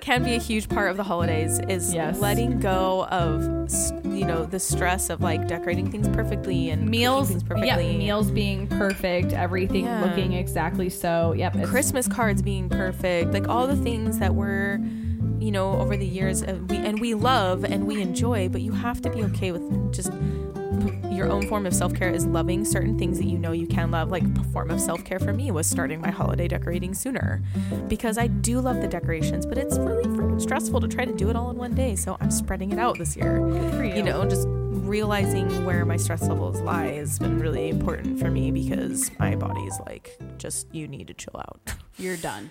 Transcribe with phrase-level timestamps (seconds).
[0.00, 2.18] can be a huge part of the holidays is Yes.
[2.20, 3.42] letting go of
[4.04, 7.68] you know the stress of like decorating things perfectly and meals things perfectly.
[7.68, 10.04] yeah meals being perfect everything Yeah.
[10.04, 14.78] looking exactly so yep Christmas cards being perfect, like all the things that we're,
[15.38, 18.72] you know, over the years, uh, we and we love and we enjoy, but you
[18.72, 19.62] have to be okay with
[19.92, 20.10] just
[21.20, 23.90] your own form of self care is loving certain things that you know you can
[23.90, 24.10] love.
[24.10, 27.42] Like a form of self care for me was starting my holiday decorating sooner,
[27.88, 31.28] because I do love the decorations, but it's really freaking stressful to try to do
[31.28, 31.94] it all in one day.
[31.94, 33.36] So I'm spreading it out this year.
[33.36, 38.30] for You know, just realizing where my stress levels lie has been really important for
[38.30, 41.74] me because my body's like, just you need to chill out.
[41.98, 42.50] you're done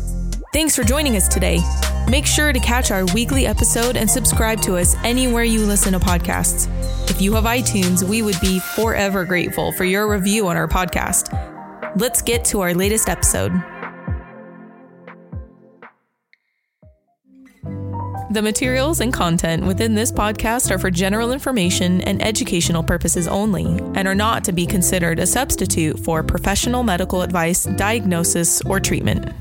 [0.53, 1.61] Thanks for joining us today.
[2.09, 5.99] Make sure to catch our weekly episode and subscribe to us anywhere you listen to
[5.99, 6.67] podcasts.
[7.09, 11.31] If you have iTunes, we would be forever grateful for your review on our podcast.
[11.95, 13.53] Let's get to our latest episode.
[18.31, 23.65] The materials and content within this podcast are for general information and educational purposes only
[23.95, 29.33] and are not to be considered a substitute for professional medical advice, diagnosis, or treatment.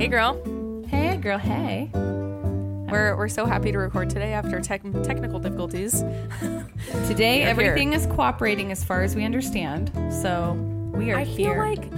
[0.00, 0.82] Hey, girl.
[0.88, 6.02] hey girl hey We're, we're so happy to record today after tech technical difficulties.
[7.06, 10.54] today everything is cooperating as far as we understand so
[10.94, 11.92] we are I here feel like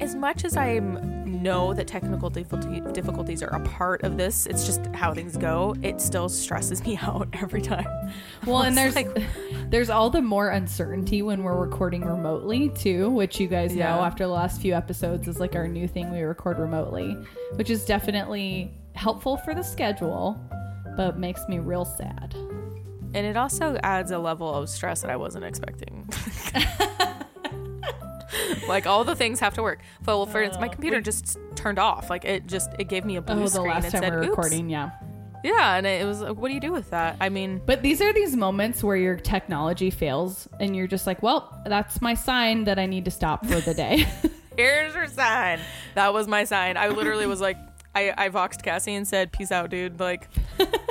[0.00, 0.78] as much as I
[1.42, 5.74] know that technical difficulty, difficulties are a part of this, it's just how things go.
[5.82, 7.86] It still stresses me out every time.
[8.46, 9.16] Well, and there's like-
[9.70, 13.96] there's all the more uncertainty when we're recording remotely too, which you guys Yeah.
[13.96, 17.16] know after the last few episodes is like our new thing we record remotely,
[17.54, 20.40] which is definitely helpful for the schedule,
[20.96, 22.34] but makes me real sad.
[23.14, 26.06] And it also adds a level of stress that I wasn't expecting.
[28.68, 29.80] like all the things have to work.
[30.04, 30.72] Well, for instance, my oh.
[30.72, 32.10] computer just turned off.
[32.10, 34.02] Like it just it gave me a oh, blue Oh, the screen last and time
[34.02, 34.90] said, we were "Oops." recording, yeah.
[35.44, 37.16] Yeah, and it was like, what do you do with that?
[37.20, 41.22] I mean, But these are these moments where your technology fails and you're just like,
[41.22, 44.04] well, that's my sign that I need to stop for the day.
[44.56, 45.60] here's your sign.
[45.94, 46.76] That was my sign.
[46.76, 47.56] I literally was like,
[47.94, 50.28] I, I voxed Cassie and said, "Peace out, dude." Like,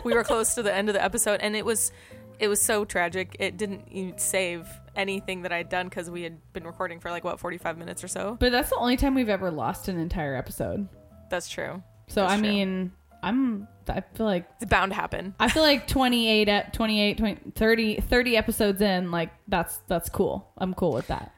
[0.04, 1.92] we were close to the end of the episode, and it was,
[2.40, 3.36] it was so tragic.
[3.40, 7.40] It didn't save anything that I'd done because we had been recording for like what
[7.40, 8.36] forty five minutes or so.
[8.40, 10.88] but that's the only time we've ever lost an entire episode.
[11.30, 11.82] That's true.
[12.08, 12.42] So That's I true.
[12.48, 12.92] mean,
[13.24, 15.36] I'm I feel like It's bound to happen.
[15.40, 20.52] I feel like 28 at 28 20, 30 30 episodes in like that's that's cool.
[20.58, 21.34] I'm cool with that.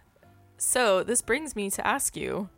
[0.57, 2.49] So this brings me to ask you,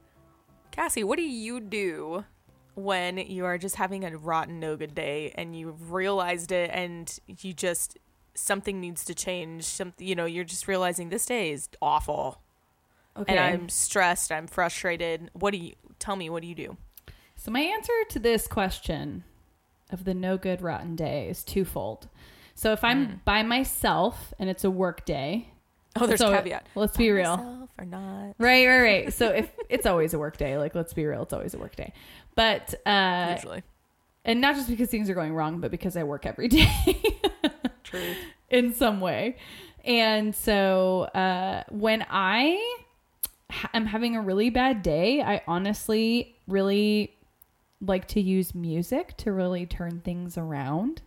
[0.71, 2.25] Cassie, what do you do
[2.73, 7.19] when you are just having a rotten no good day and you've realized it and
[7.27, 7.97] you just
[8.35, 9.63] something needs to change?
[9.63, 12.41] Something you know, you're just realizing this day is awful.
[13.17, 13.35] Okay.
[13.35, 15.29] And I'm stressed, I'm frustrated.
[15.33, 16.77] What do you tell me what do you do?
[17.35, 19.23] so my answer to this question
[19.91, 22.07] of the no good rotten day is twofold.
[22.53, 25.49] So if I'm by myself and it's a work day,
[25.95, 26.67] Oh, there's so caveat.
[26.75, 27.67] Let's be real.
[27.77, 28.35] Or not.
[28.37, 29.13] Right, right, right.
[29.13, 31.75] So if it's always a work day, like let's be real, it's always a work
[31.75, 31.93] day.
[32.35, 33.63] But uh Usually.
[34.23, 36.69] and not just because things are going wrong, but because I work every day.
[38.49, 39.37] In some way.
[39.83, 42.77] And so uh, when I
[43.49, 47.15] ha- am having a really bad day, I honestly really
[47.81, 51.01] like to use music to really turn things around.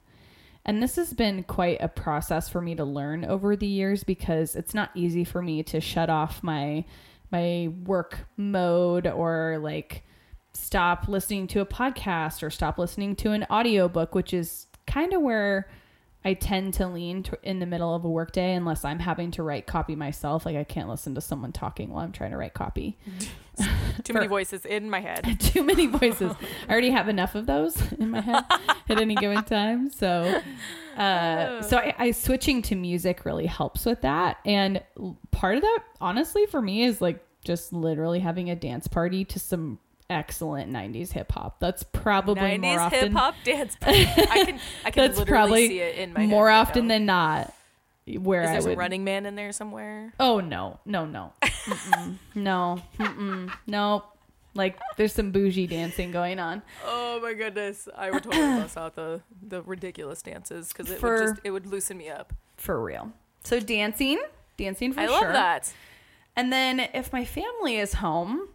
[0.64, 4.56] And this has been quite a process for me to learn over the years because
[4.56, 6.84] it's not easy for me to shut off my
[7.30, 10.04] my work mode or like
[10.52, 15.20] stop listening to a podcast or stop listening to an audiobook, which is kind of
[15.20, 15.68] where
[16.24, 19.42] I tend to lean to in the middle of a workday unless I'm having to
[19.42, 20.46] write copy myself.
[20.46, 22.96] Like I can't listen to someone talking while I'm trying to write copy.
[24.04, 25.36] Too many voices in my head.
[25.40, 26.32] Too many voices.
[26.68, 28.44] I already have enough of those in my head
[28.88, 29.90] at any given time.
[29.90, 30.40] So,
[30.96, 34.38] uh, so I, I switching to music really helps with that.
[34.44, 34.82] And
[35.30, 39.38] part of that, honestly, for me is like just literally having a dance party to
[39.38, 39.78] some
[40.10, 41.60] excellent 90s hip hop.
[41.60, 43.76] That's probably more 90s often hip hop dance.
[43.82, 43.92] I
[44.44, 47.52] can I can That's literally probably see it in my more often than not
[48.18, 50.12] where Is I would a running man in there somewhere?
[50.20, 52.18] Oh no, no, no, Mm-mm.
[52.34, 53.52] no, Mm-mm.
[53.66, 54.04] no.
[54.56, 56.62] Like there's some bougie dancing going on.
[56.84, 61.14] Oh my goodness, I would totally bust out the the ridiculous dances because it For-
[61.14, 62.32] would just it would loosen me up.
[62.56, 63.12] For real.
[63.42, 64.22] So dancing,
[64.56, 65.12] dancing for I sure.
[65.22, 65.72] love that.
[66.36, 68.48] And then if my family is home,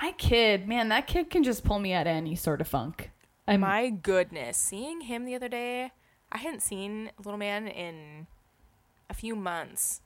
[0.00, 3.10] my kid, man, that kid can just pull me out of any sort of funk.
[3.48, 5.92] I'm My goodness, seeing him the other day,
[6.32, 8.26] I hadn't seen little man in
[9.08, 10.00] a few months,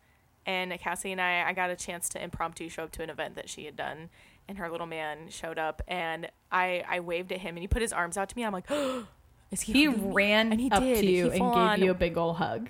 [0.45, 3.35] and Cassie and I, I got a chance to impromptu show up to an event
[3.37, 4.11] that she had done,
[4.47, 7.81] and her little man showed up, and I I waved at him, and he put
[7.83, 8.45] his arms out to me.
[8.45, 8.71] I'm like,
[9.51, 9.73] is he?
[9.73, 11.01] he ran and he up did.
[11.01, 12.69] to you and gave on- you a big old hug.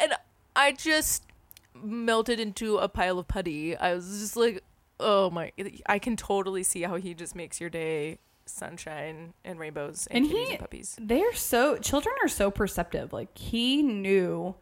[0.00, 0.14] and
[0.56, 1.24] I just
[1.74, 3.76] melted into a pile of putty.
[3.76, 4.62] I was just like,
[5.02, 5.52] oh my!
[5.86, 10.32] I can totally see how he just makes your day sunshine and rainbows and, And
[10.32, 10.96] kitties he- and puppies.
[11.00, 13.12] They're so children are so perceptive.
[13.12, 14.54] Like he knew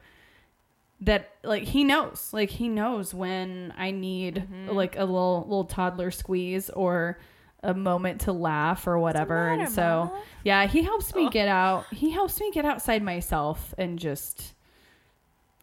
[1.03, 2.31] that like he knows.
[2.33, 4.71] Like he knows when I need Mm-hmm.
[4.77, 7.19] like a little little toddler squeeze or
[7.63, 9.49] a moment to laugh or whatever.
[9.49, 10.23] and so Mama?
[10.45, 11.31] yeah, he helps me Oh.
[11.31, 11.85] get out.
[11.93, 14.55] He helps me get outside myself and just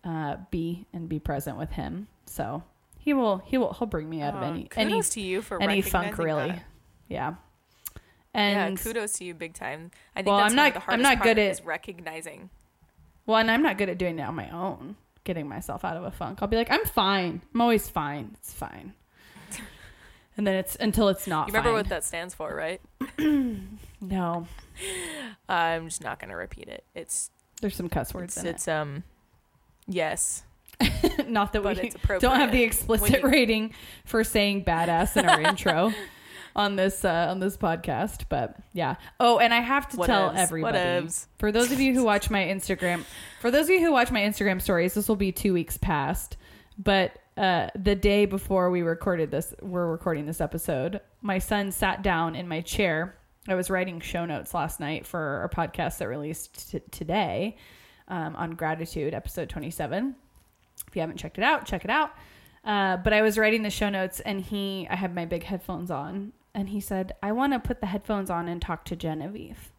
[0.04, 2.08] uh be and be present with him.
[2.26, 2.64] So
[3.08, 5.42] he will he will he'll bring me out of Oh, any kudos any to you
[5.42, 6.50] for any funk really.
[6.50, 6.64] that.
[7.08, 7.36] Yeah.
[7.96, 9.92] yeah, And kudos to you big time.
[10.14, 12.50] I think Well, that's I'm not- the hardest I'm not good at- is recognizing.
[13.26, 16.04] Well, and I'm not good at doing it on my own, getting myself out of
[16.04, 16.40] a funk.
[16.42, 17.42] I'll be like, I'm fine.
[17.54, 18.32] I'm always fine.
[18.34, 18.94] It's fine.
[20.36, 21.48] And then it's until it's not.
[21.48, 21.78] You remember fine.
[21.78, 22.82] what that stands for, right?
[24.02, 24.48] No,
[25.48, 26.84] I'm just not going to repeat it.
[26.94, 27.32] It's
[27.62, 29.04] there's some cuss words it's, in it's um
[29.88, 30.47] yes, it.
[31.28, 33.74] not that but we don't have the explicit you- rating
[34.06, 35.94] for saying badass in our intro
[36.56, 38.26] on this uh, on this podcast.
[38.30, 38.96] But yeah.
[39.20, 41.08] Oh, and I have to tell Whatevs, everybody.
[41.40, 43.04] For those of you who watch my Instagram,
[43.40, 46.38] for those of you who watch my Instagram stories, this will be two weeks past.
[46.78, 51.02] But uh, the day before we recorded this, we're recording this episode.
[51.22, 53.16] My son sat down in my chair.
[53.48, 57.58] I was writing show notes last night for our podcast that released t- today
[58.08, 60.10] um, on gratitude, episode twenty-seven.
[60.10, 60.16] If
[60.98, 62.12] you haven't checked it out, check it out.
[62.66, 65.90] Uh, but I was writing the show notes, and he, I had my big headphones
[65.90, 69.72] on, and he said, "I want to put the headphones on and talk to Genevieve."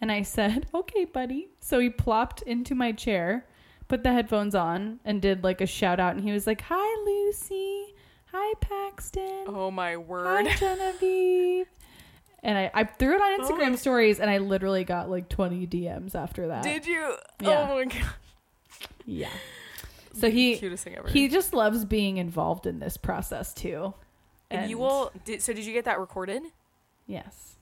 [0.00, 1.48] And I said, okay, buddy.
[1.58, 3.46] So he plopped into my chair,
[3.88, 6.14] put the headphones on, and did like a shout out.
[6.14, 7.94] And he was like, hi, Lucy.
[8.32, 9.44] Hi, Paxton.
[9.48, 10.46] Oh my word.
[10.46, 11.66] Hi, Genevieve.
[12.44, 13.76] and I, I threw it on Instagram Oh.
[13.76, 16.62] stories, and I literally got like 20 DMs after that.
[16.62, 17.16] Did you?
[17.40, 17.66] Yeah.
[17.68, 18.02] Oh my god.
[19.04, 19.28] yeah.
[20.12, 21.08] So he cutest thing ever.
[21.08, 23.94] he just loves being involved in this process too.
[24.50, 25.12] and you will.
[25.24, 26.42] Did, so did you get that recorded?
[27.06, 27.56] Yes.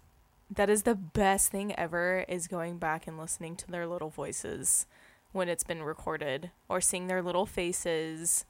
[0.50, 2.24] That is the best thing ever.
[2.28, 4.86] Is going back and listening to their little voices
[5.32, 8.44] when it's been recorded, or seeing their little faces.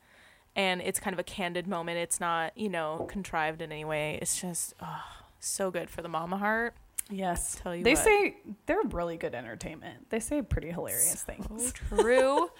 [0.54, 1.98] And it's kind of a candid moment.
[1.98, 4.18] It's not, you know, contrived in any way.
[4.22, 5.02] It's just oh,
[5.40, 6.74] so good for the mama heart.
[7.10, 7.56] Yes.
[7.62, 8.04] Tell you they what.
[8.04, 8.36] say
[8.66, 10.10] they're really good entertainment.
[10.10, 11.72] They say pretty hilarious So things.
[11.72, 12.48] true.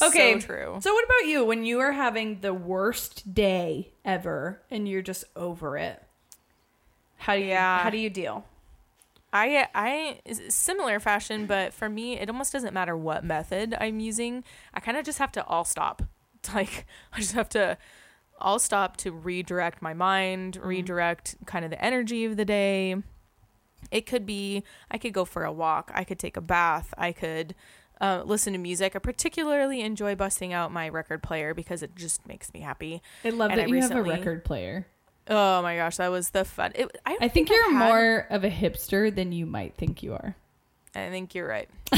[0.00, 0.40] Okay.
[0.40, 0.78] So true.
[0.80, 5.24] So what about you when you are having the worst day ever and you're just
[5.36, 6.02] over it?
[7.16, 7.82] How do you Yeah.
[7.82, 8.44] how do you deal?
[9.32, 14.44] I I similar fashion, but for me, it almost doesn't matter what method I'm using.
[14.74, 16.02] I kind of just have to all stop.
[16.52, 17.78] Like I just have to
[18.40, 20.66] all stop to redirect my mind, mm-hmm.
[20.66, 22.96] redirect kind of the energy of the day.
[23.92, 27.12] It could be I could go for a walk, I could take a bath, I
[27.12, 27.54] could
[28.02, 28.96] uh, listen to music.
[28.96, 33.00] I particularly enjoy busting out my record player because it just makes me happy.
[33.24, 34.86] I love And that I you have a record player.
[35.28, 36.72] Oh my gosh, that was the fun.
[36.74, 40.02] It, I, I think I've you're had- more of a hipster than you might think
[40.02, 40.34] you are.
[40.94, 41.70] I think you're right.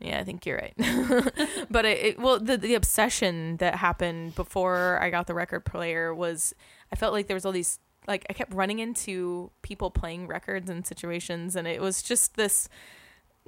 [0.00, 0.74] yeah, I think you're right.
[1.70, 6.14] but it, it well the the obsession that happened before I got the record player
[6.14, 6.54] was
[6.90, 10.68] I felt like there was all these like I kept running into people playing records
[10.70, 12.68] and situations and it was just this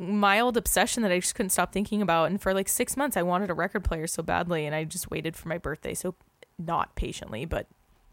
[0.03, 3.23] mild obsession that I just couldn't stop thinking about and for like 6 months I
[3.23, 6.15] wanted a record player so badly and I just waited for my birthday so
[6.59, 7.67] not patiently but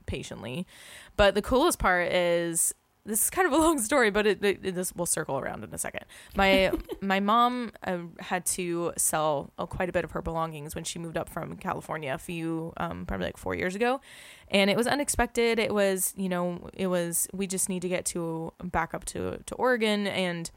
[0.09, 0.67] patiently.
[1.15, 2.73] But the coolest part is
[3.05, 5.63] this is kind of a long story, but it, it, it this will circle around
[5.63, 6.05] in a second.
[6.35, 10.83] My my mom uh, had to sell uh, quite a bit of her belongings when
[10.83, 14.01] she moved up from California a few um, probably like four years ago,
[14.49, 15.59] and it was unexpected.
[15.59, 19.39] It was you know it was we just need to get to back up to
[19.45, 20.49] to Oregon, and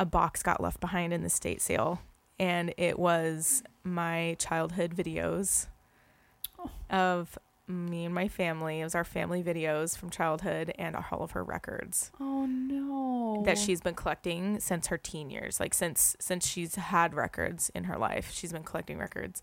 [0.00, 2.00] a box got left behind in the state sale,
[2.38, 5.66] and it was my childhood videos
[6.90, 7.38] of
[7.68, 8.80] me and my family.
[8.80, 13.42] It was our family videos from childhood and all of her records Oh no.
[13.44, 15.60] that she's been collecting since her teen years.
[15.60, 19.42] Like since since she's had records in her life, she's been collecting records.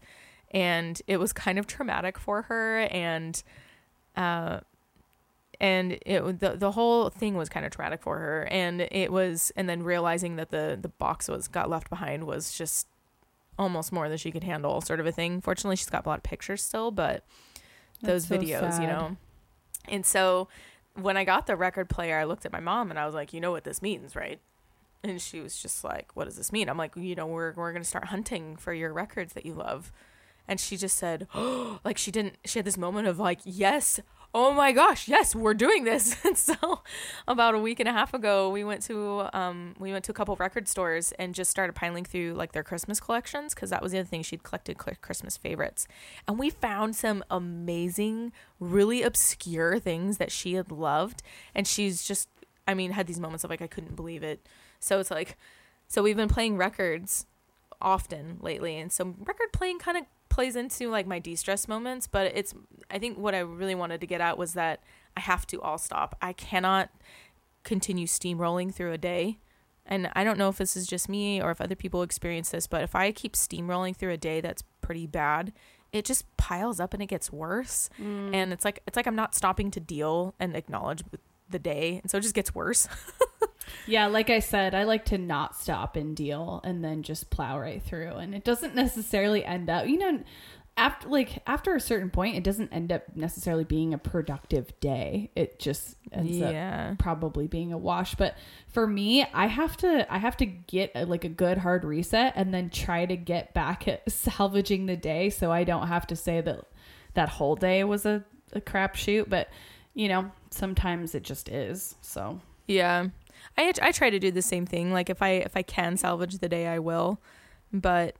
[0.51, 3.41] And it was kind of traumatic for her and
[4.15, 4.61] Uh,
[5.59, 9.51] and it the the whole thing was kind of traumatic for her, and it was,
[9.55, 12.87] and then realizing that the the box was got left behind was just
[13.57, 15.41] almost more than she could handle, sort of a thing.
[15.41, 17.23] Fortunately, she's got a lot of pictures still, but
[18.01, 19.17] those so videos, you know.
[19.87, 20.47] And so
[20.93, 23.33] when I got the record player, I looked at my mom and I was like,
[23.33, 24.39] "You know what this means, right?"
[25.03, 27.71] And she was just like, "What does this mean?" I'm like, "You know, we're we're
[27.73, 29.91] gonna start hunting for your records that you love."
[30.47, 32.35] And she just said, "Oh!" Like she didn't.
[32.45, 33.99] She had this moment of like, "Yes,
[34.39, 36.81] oh my gosh, yes, we're doing this." And so,
[37.27, 40.13] about a week and a half ago, we went to um we went to a
[40.13, 43.91] couple record stores and just started piling through like their Christmas collections because that was
[43.91, 45.87] the other thing she'd collected Christmas favorites,
[46.27, 51.23] and we found some amazing, really obscure things that she had loved,
[51.55, 52.29] and she's just,
[52.67, 54.45] I mean, had these moments of like I couldn't believe it.
[54.79, 55.37] So it's like,
[55.87, 57.25] so we've been playing records
[57.81, 62.31] often lately, and so record playing kind of plays into like my de-stress moments but
[62.35, 62.53] it's
[62.89, 64.81] i think what i really wanted to get at was that
[65.15, 66.15] i have to all stop.
[66.21, 66.89] I cannot
[67.63, 69.39] continue steamrolling through a day.
[69.85, 72.67] And i don't know if this is just me or if other people experience this
[72.67, 75.53] but if i keep steamrolling through a day that's pretty bad
[75.93, 77.89] it just piles up and it gets worse.
[77.99, 78.35] Mm.
[78.35, 81.03] And it's like it's like i'm not stopping to deal and acknowledge
[81.49, 81.99] the day.
[82.01, 82.87] And so it just gets worse.
[83.85, 87.59] Yeah, like I said, I like to not stop and deal and then just plow
[87.59, 88.13] right through.
[88.13, 90.23] And it doesn't necessarily end up, you know,
[90.77, 95.31] after like after a certain point, it doesn't end up necessarily being a productive day.
[95.35, 96.89] It just ends Yeah.
[96.91, 98.13] up probably being a wash.
[98.15, 101.83] But for me, I have to I have to get a, like a good hard
[101.83, 106.05] reset and then try to get back at salvaging the day so I don't have
[106.07, 106.65] to say that
[107.15, 109.27] that whole day was a, a crapshoot.
[109.29, 109.49] But
[109.95, 111.95] you know, sometimes it just is.
[112.01, 113.07] So Yeah.
[113.57, 114.93] I I try to do the same thing.
[114.93, 117.19] Like if I if I can salvage the day, I will.
[117.73, 118.15] But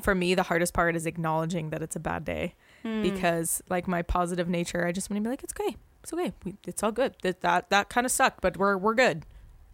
[0.00, 3.02] for me, the hardest part is acknowledging that it's a bad day Hmm.
[3.02, 6.32] because like my positive nature, I just want to be like, it's okay, it's okay,
[6.44, 7.14] we, it's all good.
[7.22, 9.24] That that that kind of sucked, but we're we're good.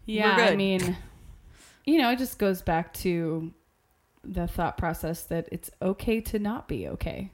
[0.07, 0.97] Yeah, We're I mean,
[1.85, 3.52] you know, it just goes back to
[4.25, 7.33] the thought process that it's okay to not be okay.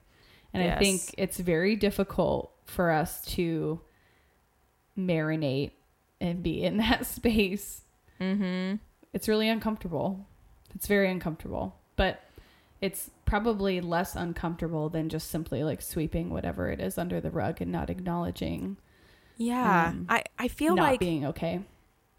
[0.54, 3.80] And I think it's very difficult for us to
[4.98, 5.72] marinate
[6.20, 7.82] and be in that space.
[8.20, 8.76] Mm-hmm.
[9.12, 10.26] It's really uncomfortable.
[10.74, 11.76] It's very uncomfortable.
[11.96, 12.22] But
[12.80, 17.60] it's probably less uncomfortable than just simply like sweeping whatever it is under the rug
[17.60, 18.76] and not acknowledging
[19.36, 21.60] Yeah, Um, I I feel not like being okay.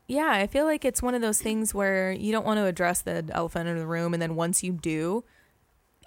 [0.08, 3.01] yeah, I feel like it's one of those things where you don't want to address
[3.01, 5.24] the elephant in the room, and then once you do,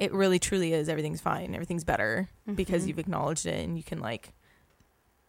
[0.00, 2.88] it really truly is everything's fine, everything's better because Mhm.
[2.88, 4.32] you've acknowledged it and you can like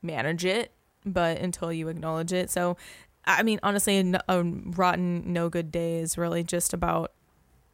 [0.01, 0.72] manage it.
[1.06, 2.77] But until you acknowledge it, so
[3.25, 7.13] I mean, honestly, a rotten, no good day is really just about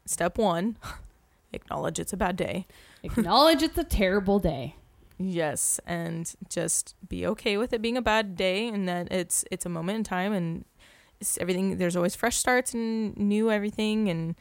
[0.05, 0.77] step one:
[1.53, 2.65] acknowledge it's a bad day.
[3.03, 4.75] Acknowledge it's a terrible day.
[5.21, 9.65] Yes, and just be okay with it being a bad day, and that it's it's
[9.65, 10.63] a moment in time, and
[11.19, 11.77] it's everything.
[11.77, 14.35] There's always fresh starts and new everything, and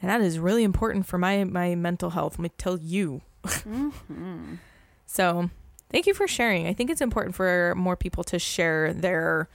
[0.00, 2.34] and that is really important for my my mental health.
[2.34, 3.22] Let me tell you.
[3.44, 4.54] Mm-hmm.
[5.04, 5.50] So,
[5.90, 6.66] thank you for sharing.
[6.66, 9.50] I think it's important for more people to share their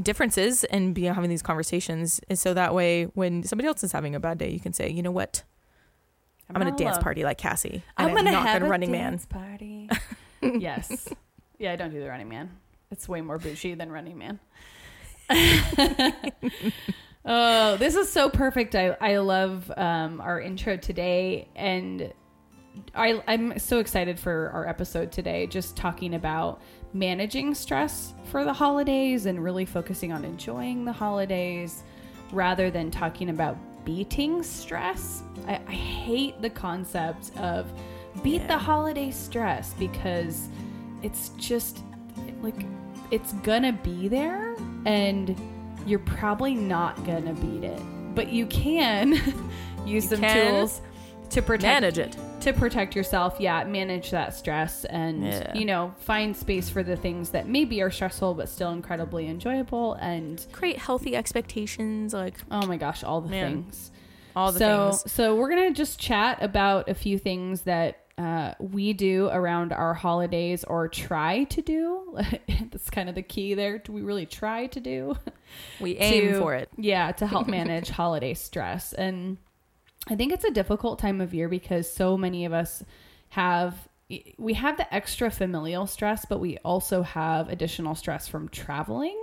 [0.00, 4.14] differences and be having these conversations, and so that way, when somebody else is having
[4.14, 5.42] a bad day, you can say, you know what,
[6.54, 7.82] I'm, gonna dance party like Cassie.
[7.96, 9.18] I'm, not gonna Running Man.
[9.28, 9.88] party.
[10.42, 11.08] yes.
[11.58, 12.50] Yeah, I don't do the Running Man.
[12.90, 14.40] It's way more bougie than Running Man.
[17.24, 18.74] oh, this is so perfect.
[18.74, 21.48] I, I love um, our intro today.
[21.54, 22.12] And
[22.94, 26.60] I, I'm so excited for our episode today, just talking about
[26.92, 31.84] managing stress for the holidays and really focusing on enjoying the holidays
[32.32, 35.22] rather than talking about beating stress.
[35.46, 37.72] I, I hate the concept of
[38.22, 40.48] beat the holiday stress because
[41.02, 41.82] it's just
[42.42, 42.66] like
[43.10, 45.40] it's gonna be there and
[45.86, 47.80] you're probably not gonna beat it.
[48.14, 49.12] But you can
[49.86, 50.82] use You some can tools
[51.30, 52.16] to protect Manage it.
[52.42, 55.54] To protect yourself yeah manage that stress and Yeah.
[55.54, 59.94] you know find space for the things that maybe are stressful but still incredibly enjoyable
[59.94, 63.90] and Create healthy expectations, like oh my gosh all the Man, things
[64.36, 65.12] all the so things.
[65.12, 69.94] so we're gonna just chat about a few things that uh, we do around our
[69.94, 72.18] holidays or try to do
[72.70, 75.16] that's kind of the key there do we really try to do
[75.80, 76.68] We aim to- for it.
[76.76, 78.92] Yeah, to help manage holiday stress.
[78.92, 79.38] And
[80.08, 82.82] I think it's a difficult time of year because so many of us
[83.30, 83.88] have
[84.38, 89.16] we have the extra familial stress, but we also have additional stress from traveling.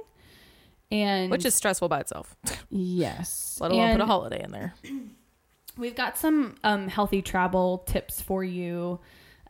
[0.89, 2.37] And which is stressful by itself.
[2.69, 3.57] yes.
[3.61, 4.73] Let alone put a holiday in there.
[5.77, 8.99] We've got some um, healthy travel tips for you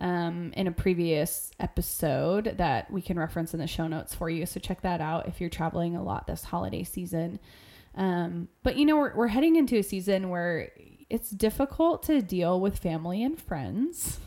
[0.02, 4.46] um, in a previous episode that we can reference in the show notes for you.
[4.46, 7.40] So check that out if you're traveling a lot this holiday season.
[7.96, 10.72] Um, but you know, we're, we're heading into a season where
[11.10, 14.20] it's difficult to deal with family and friends.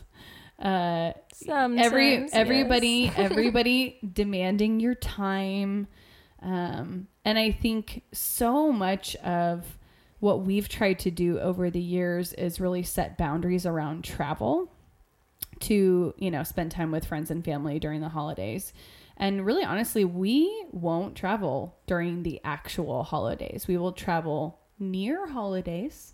[0.59, 1.13] Uh,
[1.49, 3.13] every everybody yes.
[3.17, 5.87] everybody demanding your time
[6.43, 9.79] um and i think so much of
[10.19, 14.71] what we've tried to do over the years is really set boundaries around travel
[15.59, 18.71] to you know spend time with friends and family during the holidays
[19.17, 26.13] and really honestly we won't travel during the actual holidays we will travel near holidays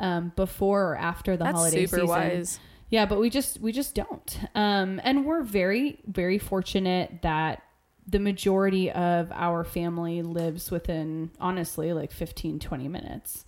[0.00, 2.58] um, before or after the That's holiday super season wise.
[2.88, 4.40] yeah, but we just we just don't.
[4.54, 7.62] Um, and we're very very fortunate that
[8.08, 13.44] the majority of our family lives within honestly like 15 20 minutes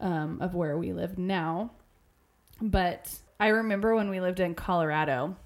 [0.00, 1.70] um, of where we live now.
[2.60, 5.36] But I remember when we lived in Colorado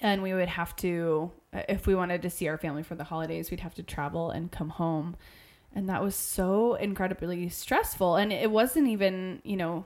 [0.00, 3.50] and we would have to if we wanted to see our family for the holidays,
[3.50, 5.16] we'd have to travel and come home.
[5.74, 9.84] And that was so incredibly stressful and it wasn't even, you know,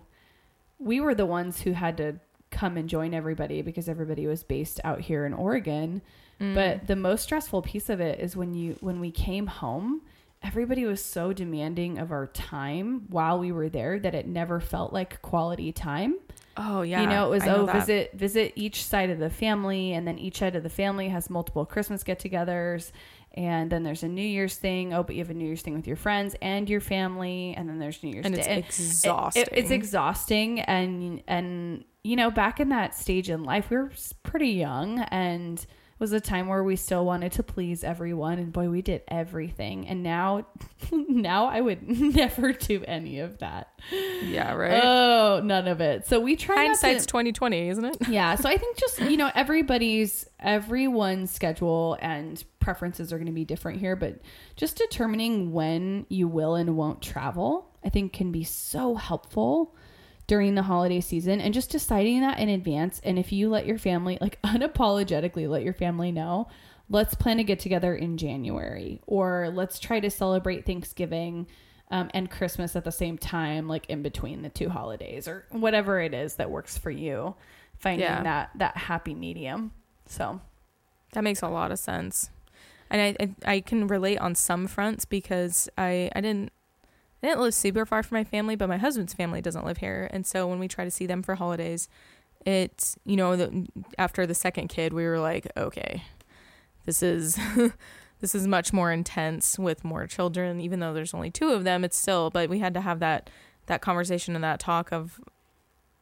[0.78, 4.80] we were the ones who had to come and join everybody because everybody was based
[4.84, 6.02] out here in Oregon.
[6.40, 6.54] Mm.
[6.54, 10.02] But the most stressful piece of it is when you when we came home,
[10.42, 14.92] everybody was so demanding of our time while we were there that it never felt
[14.92, 16.16] like quality time.
[16.56, 17.00] Oh yeah.
[17.00, 17.74] you know, it was oh that.
[17.74, 21.30] visit visit each side of the family and then each side of the family has
[21.30, 22.92] multiple Christmas get-togethers
[23.34, 24.92] and then there's a New Year's thing.
[24.94, 27.68] Oh, but you have a New Year's thing with your friends and your family and
[27.68, 28.40] then there's New Year's and Day.
[28.66, 29.42] it's exhausting.
[29.42, 33.90] it- it's exhausting and and you know back in that stage in life we were
[34.22, 35.66] pretty young and it
[35.98, 39.86] was a time where we still wanted to please everyone and boy we did everything
[39.86, 40.46] and now
[40.92, 43.68] now i would never do any of that
[44.22, 44.80] yeah, right.
[44.82, 47.96] oh none of it so we try Hindsight's to twenty twenty, isn't it?
[48.08, 53.32] yeah so i think just you know everybody's everyone's schedule and preferences are going to
[53.32, 54.20] be different here but
[54.56, 59.74] just determining when you will and won't travel i think can be so helpful
[60.28, 63.00] during the holiday season and just deciding that in advance.
[63.02, 66.46] And if you let your family like unapologetically let your family know
[66.90, 71.46] let's plan to get together in january or let's try to celebrate thanksgiving
[71.90, 76.00] um, and christmas at the same time like in between the two holidays or whatever
[76.00, 77.34] it is that works for you
[77.76, 78.22] finding Yeah.
[78.22, 79.72] that that happy medium.
[80.06, 80.40] So
[81.12, 82.30] That makes a lot of sense,
[82.88, 86.52] and I, I I can relate on some fronts because I I didn't
[87.22, 90.08] I didn't live super far from my family, but my husband's family doesn't live here,
[90.12, 91.88] and so when we try to see them for holidays,
[92.46, 93.66] it you know the,
[93.98, 96.04] after the second kid we were like okay,
[96.84, 97.38] this is.
[98.20, 101.84] This is much more intense with more children, even though there's only two of them.
[101.84, 103.30] It's still, but we had to have that
[103.66, 105.20] that conversation and that talk of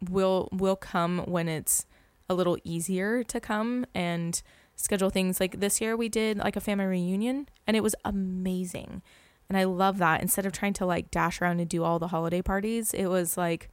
[0.09, 1.87] will will come when it's
[2.29, 4.43] a little easier to come and
[4.75, 9.03] schedule things like this year we did like a family reunion and it was amazing
[9.49, 10.23] and i love that.
[10.23, 13.37] Instead of trying to like dash around and do all the holiday parties it was
[13.37, 13.71] like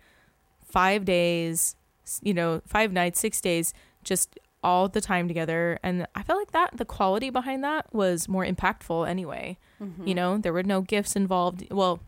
[0.66, 1.76] five days
[2.22, 5.78] you know five nights six days just all the time together.
[5.84, 9.58] And i felt like that the quality behind that was more impactful anyway.
[9.82, 10.08] Mm-hmm.
[10.08, 11.68] You know there were no gifts involved.
[11.70, 12.00] Well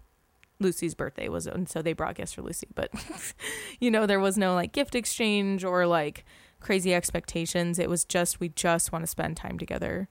[0.59, 2.89] lucy's birthday was and so they brought gifts for lucy but
[3.81, 6.23] you know there was no like gift exchange or like
[6.61, 7.77] crazy expectations.
[7.77, 10.07] It was just we just want to spend time together.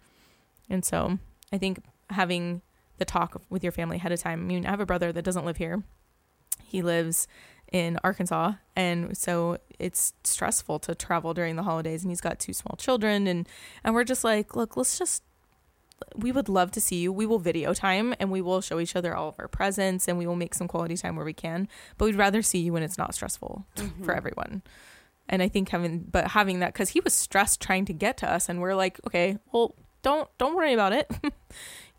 [0.69, 1.19] And so
[1.53, 2.61] i think having
[2.99, 5.23] the talk with your family ahead of time i mean i have a brother that
[5.23, 5.83] doesn't live here
[6.63, 7.27] he lives
[7.73, 12.53] in arkansas and so it's stressful to travel during the holidays and he's got two
[12.53, 13.49] small children and
[13.83, 15.23] and we're just like look let's just
[16.17, 17.13] we would love to see you.
[17.13, 20.19] We will video time and we will show each other all of our presents and
[20.19, 21.69] we will make some quality time where we can.
[21.99, 24.11] But we'd rather see you when it's not stressful for mm-hmm.
[24.11, 24.63] everyone.
[25.29, 28.31] And I think having but having that cuz he was stressed trying to get to
[28.31, 31.11] us and we're like, okay, well, don't don't worry about it.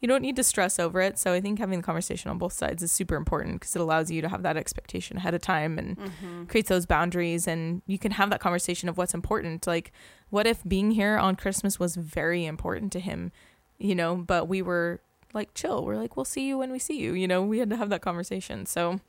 [0.06, 1.18] you don't need to stress over it.
[1.18, 4.12] So I think having the conversation on both sides is super important because it allows
[4.12, 6.46] you to have that expectation ahead of time and mm-hmm.
[6.46, 9.66] creates those boundaries and you can have that conversation of what's important.
[9.66, 9.92] Like
[10.30, 13.32] what if being here on Christmas was very important to him?
[13.78, 15.02] you know, but we were
[15.34, 15.86] like chill.
[15.86, 17.14] We're like, we'll see you when we see you.
[17.14, 18.66] You know, we had to have that conversation.
[18.66, 19.00] So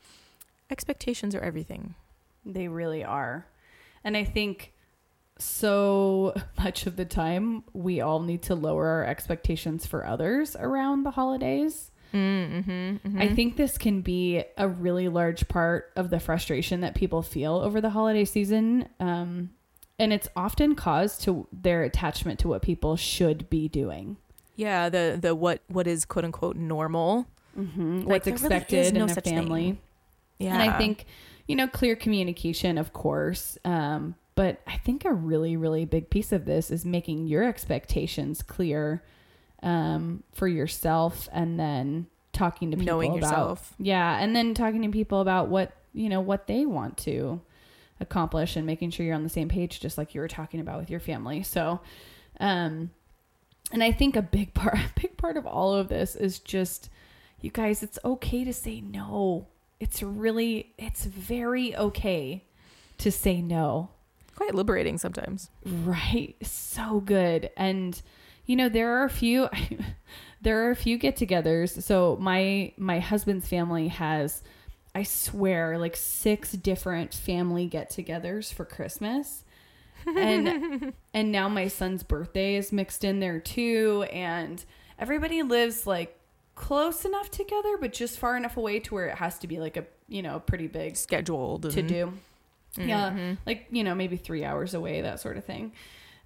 [0.70, 1.94] expectations are everything.
[2.44, 3.46] They really are.
[4.02, 4.72] And I think
[5.38, 11.03] so much of the time we all need to lower our expectations for others around
[11.03, 11.90] the holidays.
[12.14, 17.20] Mm-hmm, I think this can be a really large part of the frustration that people
[17.20, 18.88] feel over the holiday season.
[19.01, 19.51] Um,
[19.99, 24.16] and it's often caused to their attachment to what people should be doing.
[24.55, 27.27] Yeah, the the what what is quote unquote normal.
[27.59, 28.01] Mm-hmm.
[28.01, 29.62] Like, What's there really expected no in a family.
[29.62, 29.79] thing.
[30.38, 31.07] Yeah, And I think,
[31.49, 36.31] you know, clear communication, of course, um, but I think a really, really big piece
[36.31, 39.03] of this is making your expectations clear
[39.62, 43.75] um, for yourself and then talking to people Knowing about yourself.
[43.79, 47.40] yeah and then talking to people about what you know what they want to
[47.99, 50.79] accomplish and making sure you're on the same page just like you were talking about
[50.79, 51.42] with your family.
[51.42, 51.81] So
[52.38, 52.90] um
[53.72, 56.90] and i think a big part a big part of all of this is just
[57.40, 59.46] you guys it's okay to say no.
[59.81, 62.44] It's really it's very okay
[62.99, 63.88] to say no
[64.37, 65.51] Quite liberating sometimes.
[65.64, 66.37] Right.
[66.42, 67.51] So good.
[67.57, 68.01] And
[68.44, 69.49] you know, there are a few
[70.40, 71.83] there are a few get-togethers.
[71.83, 74.42] So my my husband's family has
[74.94, 79.44] I swear like six different family get-togethers for Christmas.
[80.07, 84.64] And and now my son's birthday is mixed in there too and
[84.99, 86.18] everybody lives like
[86.55, 89.77] close enough together but just far enough away to where it has to be like
[89.77, 91.70] a, you know, pretty big Scheduled.
[91.70, 92.18] to and-
[92.83, 92.89] do.
[92.89, 95.73] Yeah, like you know, maybe three hours away, that sort of thing.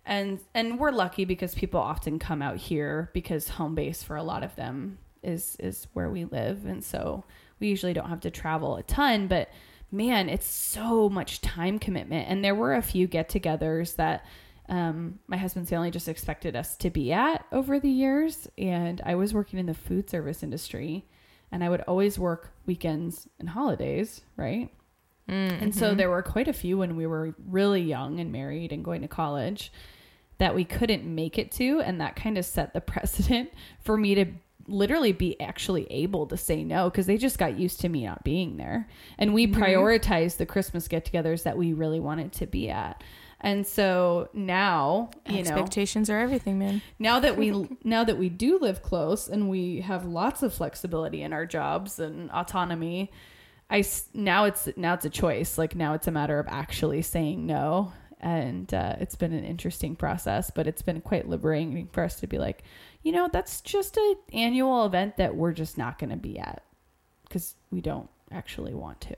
[0.05, 4.23] And and we're lucky because people often come out here because home base for a
[4.23, 7.25] lot of them is is where we live, and so
[7.59, 9.27] we usually don't have to travel a ton.
[9.27, 9.51] But
[9.93, 12.29] man, it's so much time commitment.
[12.29, 14.25] And there were a few get-togethers that
[14.69, 19.17] um, my husband's family just expected us to be at over the years, and I
[19.17, 21.05] was working in the food service industry,
[21.51, 24.71] and I would always work weekends and holidays, right?
[25.31, 25.97] Mm, and so mm-hmm.
[25.97, 29.09] there were quite a few when we were really young and married and going to
[29.09, 29.73] college
[30.39, 31.81] that we couldn't make it to.
[31.81, 34.27] And that kind of set the precedent for me to
[34.67, 38.25] literally be actually able to say no because they just got used to me not
[38.25, 38.89] being there.
[39.19, 39.63] And we mm-hmm.
[39.63, 43.03] prioritized the Christmas get togethers that we really wanted to be at.
[43.41, 46.83] And so now, you know, Expectations are everything, man.
[46.99, 51.23] now that we now that we do live close and we have lots of flexibility
[51.23, 53.11] in our jobs and autonomy
[53.71, 57.47] i now it's now it's a choice like now it's a matter of actually saying
[57.47, 62.21] no and uh, it's been an interesting process but it's been quite liberating for us
[62.21, 62.63] to be like
[63.03, 66.63] you know that's just an annual event that we're just not going to be at
[67.27, 69.17] because we don't actually want to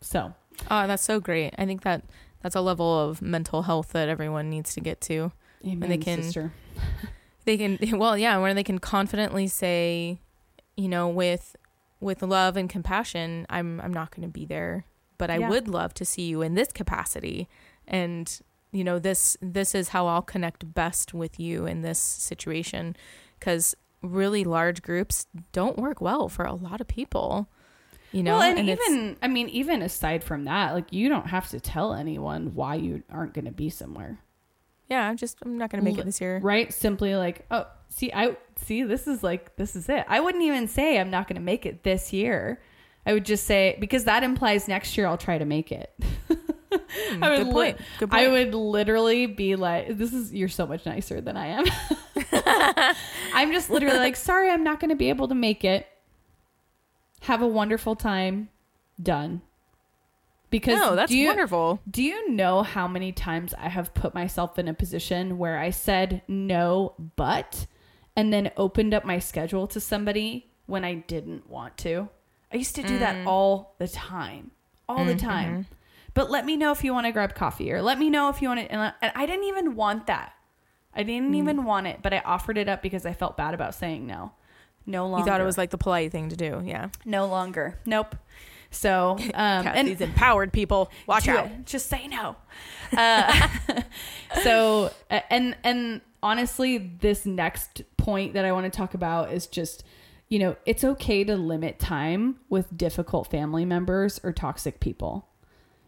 [0.00, 0.32] so
[0.70, 1.52] Oh, that's so great.
[1.58, 2.04] I think that
[2.40, 5.32] that's a level of mental health that everyone needs to get to.
[5.66, 6.52] amen, they can- sister.
[7.44, 10.18] They can well, yeah, where they can confidently say,
[10.76, 11.56] you know, with
[12.04, 14.84] with love and compassion, I'm I'm not going to be there,
[15.18, 15.48] but I Yeah.
[15.48, 17.48] would love to see you in this capacity
[17.88, 18.40] and
[18.70, 22.94] you know, this this is how I'll connect best with you in this situation
[23.40, 27.48] cuz really large groups don't work well for a lot of people.
[28.12, 31.28] You know, well, and, it's- even I mean, even aside from that, like you don't
[31.28, 34.18] have to tell anyone why you aren't going to be somewhere.
[34.88, 36.38] Yeah, I'm just I'm not going to make it this year.
[36.42, 40.42] right simply like oh see i see this is like this is it i wouldn't
[40.42, 42.60] even say i'm not going to make it this year
[43.06, 45.92] i would just say because that implies next year i'll try to make it
[46.72, 47.80] hmm, I would Good li- point.
[48.10, 51.64] I would literally be like, "This is you're so much nicer than I am."
[53.34, 55.86] I'm just literally like, "Sorry, I'm not going to be able to make it."
[57.22, 58.48] Have a wonderful time.
[59.00, 59.42] Done.
[60.54, 61.80] Because No, that's do you, wonderful.
[61.90, 65.70] do you know how many times I have put myself in a position where I
[65.70, 67.66] said no, but,
[68.14, 72.08] and then opened up my schedule to somebody when I didn't want to?
[72.52, 73.26] I used to do that mm.
[73.26, 74.52] all the time,
[74.88, 75.26] all the mm-hmm.
[75.26, 75.66] time.
[76.14, 78.40] But let me know if you want to grab coffee or let me know if
[78.40, 78.70] you want to.
[78.70, 80.34] And I- and I didn't even want that.
[80.94, 81.38] I didn't mm.
[81.38, 84.30] even want it, but I offered it up because I felt bad about saying no.
[84.86, 85.24] No longer.
[85.24, 86.62] You thought it was like the polite thing to do.
[86.64, 86.90] Yeah.
[87.04, 87.80] no longer.
[87.84, 88.14] Nope.
[88.74, 90.90] So, um, and these empowered people.
[91.06, 91.46] Watch out.
[91.46, 91.66] it.
[91.66, 92.36] Just say no.
[92.96, 93.48] Uh,
[94.42, 99.84] so, and and honestly, this next point that I want to talk about is just,
[100.28, 105.28] you know, it's okay to limit time with difficult family members or toxic people.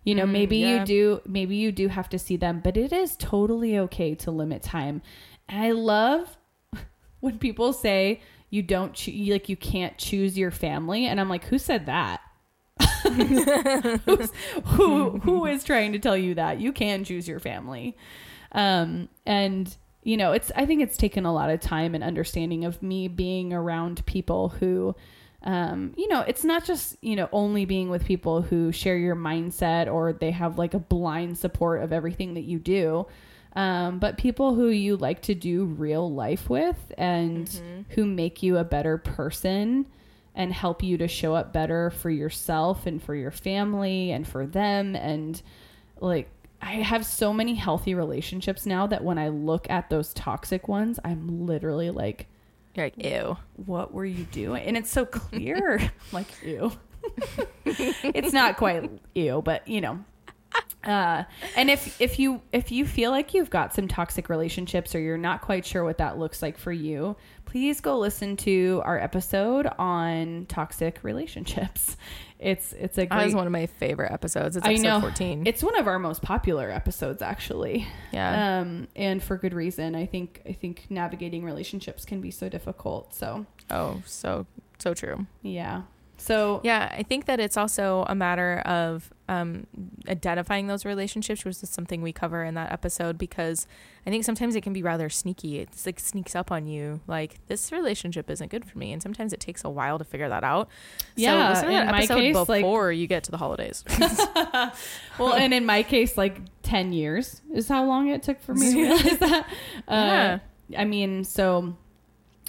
[0.05, 0.79] You know, maybe yeah.
[0.81, 4.31] you do, maybe you do have to see them, but it is totally okay to
[4.31, 5.03] limit time.
[5.49, 6.37] And I love
[7.21, 11.45] when people say you don't you- like you can't choose your family, and I'm like,
[11.47, 12.21] who said that?
[14.65, 16.61] Who who is trying to tell you that?
[16.61, 17.97] You can choose your family.
[18.53, 19.75] Um and
[20.07, 23.09] you know it's i think it's taken a lot of time and understanding of me
[23.09, 24.95] being around people who
[25.43, 29.17] um you know it's not just you know only being with people who share your
[29.17, 33.05] mindset or they have like a blind support of everything that you do
[33.55, 37.49] um, but people who you like to do real life with and
[37.91, 39.87] who make you a better person
[40.37, 44.47] and help you to show up better for yourself and for your family and for
[44.47, 45.43] them and
[46.01, 50.69] like I have so many healthy relationships now that when I look at those toxic
[50.69, 52.27] ones, I'm literally like,
[52.75, 53.37] You're like, ew.
[53.67, 54.63] what were you doing?
[54.65, 55.93] And it's so clear.
[56.13, 56.73] Like, ew.
[57.67, 60.05] it's not quite ew, but you know.
[60.87, 61.25] Uh,
[61.57, 65.19] and if if you if you feel like you've got some toxic relationships or you're
[65.19, 69.67] not quite sure what that looks like for you, please go listen to our episode
[69.79, 71.97] on toxic relationships.
[72.39, 73.25] It's it's a That great.
[73.25, 74.59] was one of my favorite episodes.
[74.59, 75.47] It's I know 14.
[75.47, 77.87] it's one of our most popular episodes actually.
[78.13, 78.59] yeah.
[78.61, 79.95] Um, and for good reason.
[79.95, 83.15] I think I think navigating relationships can be so difficult.
[83.15, 84.45] So oh, so
[84.79, 85.27] so true.
[85.41, 85.85] yeah.
[86.19, 89.67] So Yeah, I think that it's also a matter of um,
[90.09, 93.67] identifying those relationships, which is something we cover in that episode, because
[94.07, 95.59] I think sometimes it can be rather sneaky.
[95.59, 99.33] It's like sneaks up on you, like this relationship isn't good for me, and sometimes
[99.33, 100.69] it takes a while to figure that out.
[101.17, 103.85] Yeah, so listen to in that episode case, like- before you get to the holidays.
[105.19, 108.73] well, and in my case, like ten years is how long it took for me
[108.73, 109.49] to realize that.
[109.89, 110.39] Uh,
[110.77, 111.77] I mean, so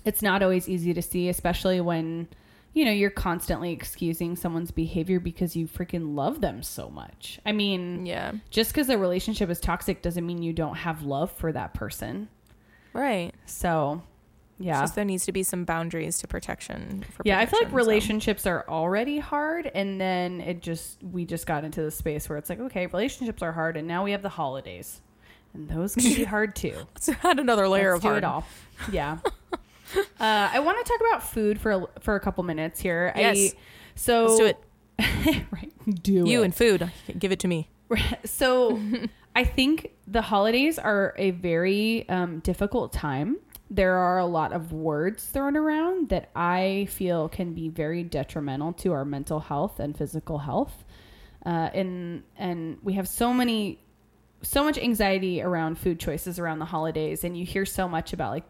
[0.05, 2.27] it's not always easy to see, especially when
[2.77, 7.39] you know you're constantly excusing someone's behavior because you freaking love them so much.
[7.43, 11.31] I mean, yeah, just because a relationship is toxic doesn't mean you don't have love
[11.31, 12.29] for that person.
[12.93, 13.33] right.
[13.47, 14.03] So,
[14.59, 14.81] yeah.
[14.81, 17.03] Just there needs to be some boundaries to protection.
[17.15, 17.75] For yeah, I feel like so.
[17.75, 22.37] relationships are already hard, and then it just we just got into the space where
[22.37, 25.01] it's like, okay, relationships are hard, and now we have the holidays,
[25.55, 26.75] and those can be hard too.
[26.93, 28.23] Let's add another layer Let's of hard.
[28.23, 28.45] all.
[28.91, 29.17] Yeah.
[30.19, 33.13] uh, I want to talk about food for a, for a couple minutes here.
[33.15, 33.53] Yes.
[33.53, 33.57] I,
[33.95, 34.57] so Let's do it.
[35.51, 35.71] right,
[36.03, 36.45] do You it.
[36.45, 36.91] and food.
[37.17, 37.69] Give it to me.
[38.25, 38.79] so
[39.35, 43.37] I think the holidays are a very um, difficult time.
[43.69, 48.73] There are a lot of words thrown around that I feel can be very detrimental
[48.73, 50.83] to our mental health and physical health.
[51.45, 53.79] Uh, and and we have so many,
[54.41, 58.31] so much anxiety around food choices around the holidays, and you hear so much about
[58.31, 58.43] like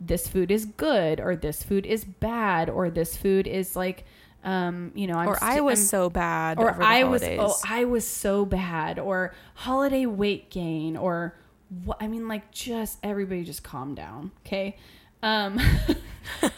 [0.00, 4.04] this food is good or this food is bad or this food is like,
[4.44, 6.58] um, you know, I'm or I was I'm- so bad.
[6.58, 11.36] or I was oh I was so bad or holiday weight gain or
[11.84, 14.76] what I mean like just everybody just calm down okay
[15.22, 15.58] um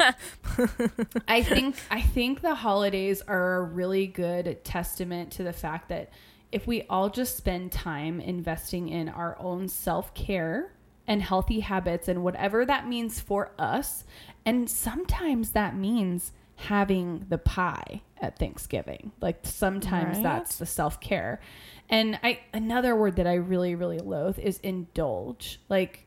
[1.28, 6.10] I think I think the holidays are a really good testament to the fact that
[6.52, 10.72] if we all just spend time investing in our own self-care
[11.10, 14.04] and healthy habits and whatever that means for us
[14.46, 20.22] and sometimes that means having the pie at Thanksgiving like sometimes Right.
[20.22, 21.40] that's the self-care
[21.88, 26.06] and I another word that I really really loathe is indulge like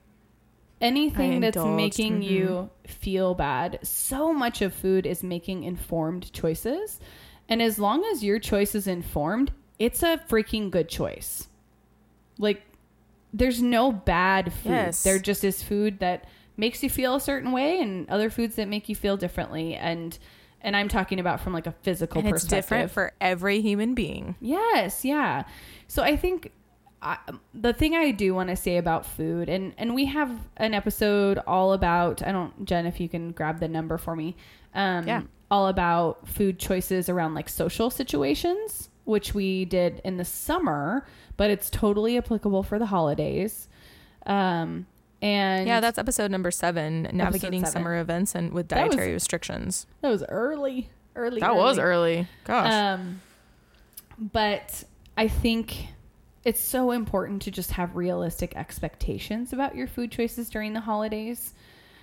[0.84, 2.30] anything that's indulged, making mhm.
[2.30, 3.80] you feel bad.
[3.84, 7.00] So much of food is making informed choices.
[7.50, 11.48] And as long as your choice is informed, it's a freaking good choice.
[12.38, 12.64] Like,
[13.34, 14.70] there's no bad food.
[14.70, 15.04] Yes.
[15.04, 18.68] There just is food that makes you feel a certain way and other foods that
[18.68, 19.76] make you feel differently.
[19.76, 20.18] And
[20.62, 22.66] and I'm talking about from like a physical and it's perspective.
[22.66, 24.36] different for every human being.
[24.40, 25.44] Yes, yeah.
[25.88, 26.52] So I think
[27.02, 27.18] I,
[27.54, 31.38] the thing I do want to say about food, and and we have an episode
[31.46, 32.26] all about.
[32.26, 34.36] I don't, Gen, if you can grab the number for me.
[34.74, 35.24] Um, Yeah.
[35.52, 41.06] All about food choices around like social situations, which we did in the summer,
[41.38, 43.68] but it's totally applicable for the holidays.
[44.26, 44.86] Um,
[45.22, 47.72] and Yeah, that's episode number seven, navigating seven.
[47.74, 49.88] summer events and with That was- dietary restrictions.
[50.02, 51.40] that was early, early.
[51.42, 52.28] That was early.
[52.46, 52.72] Gosh.
[52.74, 53.22] Um,
[54.18, 54.84] but
[55.18, 55.88] I think
[56.44, 61.54] it's so important to just have realistic expectations about your food choices during the holidays.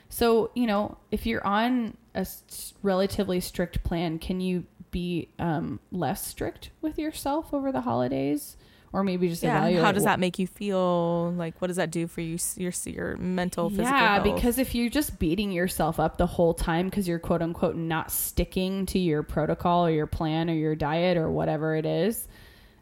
[0.09, 5.81] So, you know, if you're on a s- relatively strict plan, can you be um,
[5.90, 8.57] less strict with yourself over the holidays?
[8.92, 9.59] Or maybe just yeah.
[9.59, 11.33] evaluate How does that make you feel?
[11.37, 12.38] Like, what does that do for you?
[12.57, 14.35] Your your mental, physical yeah, health?
[14.35, 18.11] because if you're just beating yourself up the whole time because you're quote unquote not
[18.11, 22.26] sticking to your protocol or your plan or your diet or whatever it is,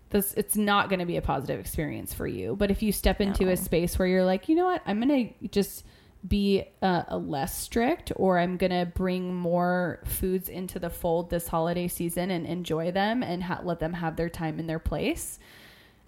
[0.09, 2.57] this it's not going to be a positive experience for you.
[2.57, 3.51] But if you step into No.
[3.53, 5.85] a space where you're like, you know what, I'm going to just
[6.27, 11.31] be uh, a less strict or I'm going to bring more foods into the fold
[11.31, 14.81] this holiday season and enjoy them and ha- let them have their time in their
[14.81, 15.39] place.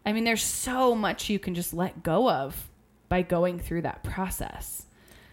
[0.05, 2.69] I mean, there's so much you can just let go of
[3.09, 4.87] by going through that process.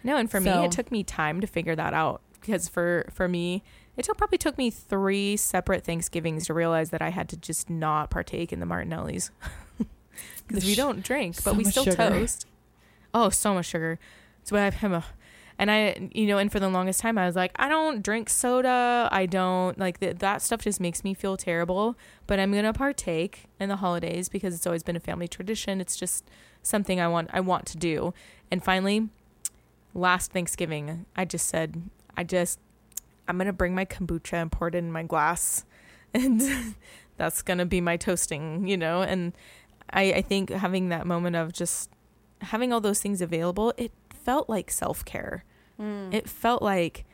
[0.04, 3.08] No, and for So- me, it took me time to figure that out because for
[3.12, 3.63] for me,
[3.98, 7.68] it took, probably took me three separate Thanksgivings to realize that I had to just
[7.68, 9.32] not partake in the Martinellis
[10.48, 11.96] because we don't drink, so but we still sugar.
[11.96, 12.46] toast.
[13.13, 13.98] Oh, so much sugar.
[14.48, 15.04] So I have a,
[15.60, 18.30] and I, you know, and for the longest time, I was like, I don't drink
[18.30, 19.10] soda.
[19.12, 20.20] I don't like that.
[20.20, 21.98] That stuff just makes me feel terrible.
[22.28, 25.82] But I'm gonna partake in the holidays because it's always been a family tradition.
[25.82, 26.30] It's just
[26.64, 27.30] something I want.
[27.34, 28.14] I want to do.
[28.50, 29.10] And finally,
[29.94, 31.82] last Thanksgiving, I just said,
[32.16, 32.58] I just,
[33.28, 35.66] I'm gonna bring my kombucha and pour it in my glass,
[36.14, 36.74] and
[37.18, 39.02] that's gonna be my toasting, you know.
[39.02, 39.34] And
[39.90, 41.90] I, I think having that moment of just
[42.42, 43.92] having all those things available, it
[44.28, 45.46] felt like self care.
[45.80, 46.13] Mm.
[46.13, 47.06] It felt like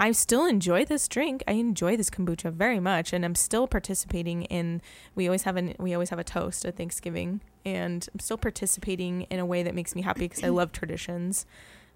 [0.00, 1.44] I still enjoy this drink.
[1.46, 4.82] I enjoy this kombucha very much, and I'm still participating in.
[5.14, 9.22] We always have an we always have a toast at Thanksgiving, and I'm still participating
[9.30, 11.46] in a way that makes me happy because I love traditions.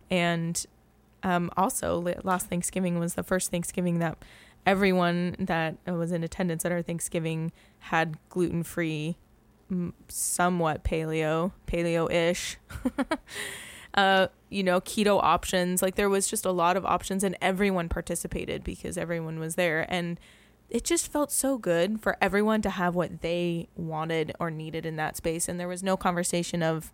[0.09, 0.65] And
[1.25, 4.19] um, also, last Thanksgiving was the first Thanksgiving that
[4.65, 7.51] everyone that was in attendance at our Thanksgiving
[7.91, 9.17] had gluten free,
[10.07, 12.59] somewhat paleo, paleo ish.
[13.95, 15.83] uh, you know, keto options.
[15.83, 19.87] Like there was just a lot of options and everyone participated because everyone was there.
[19.89, 20.19] And
[20.71, 24.97] it just felt so good for everyone to have what they wanted or needed in
[24.97, 25.49] that space.
[25.49, 26.93] And there was no conversation of,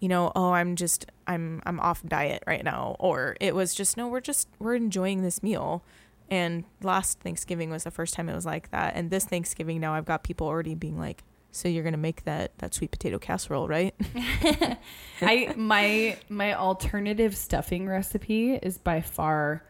[0.00, 2.96] you know, oh, I'm just, I'm, I'm off diet right now.
[2.98, 5.84] Or it was just, no, we're just, we're enjoying this meal.
[6.28, 8.96] And last Thanksgiving was the first time it was like that.
[8.96, 12.58] And this Thanksgiving now I've got people already being like, so you're gonna make that
[12.58, 13.94] that sweet potato casserole, right?
[15.20, 19.62] I my my alternative stuffing recipe is by far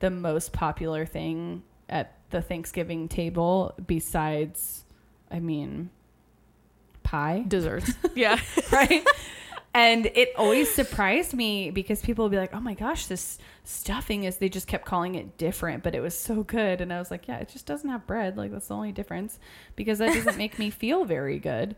[0.00, 4.84] the most popular thing at the Thanksgiving table besides
[5.30, 5.90] I mean
[7.02, 7.44] pie.
[7.48, 7.92] Desserts.
[8.14, 8.38] yeah.
[8.72, 9.04] right?
[9.74, 14.24] And it always surprised me because people would be like, "Oh my gosh, this stuffing
[14.24, 17.10] is." They just kept calling it different, but it was so good, and I was
[17.10, 18.36] like, "Yeah, it just doesn't have bread.
[18.36, 19.38] Like that's the only difference
[19.74, 21.74] because that doesn't make me feel very good."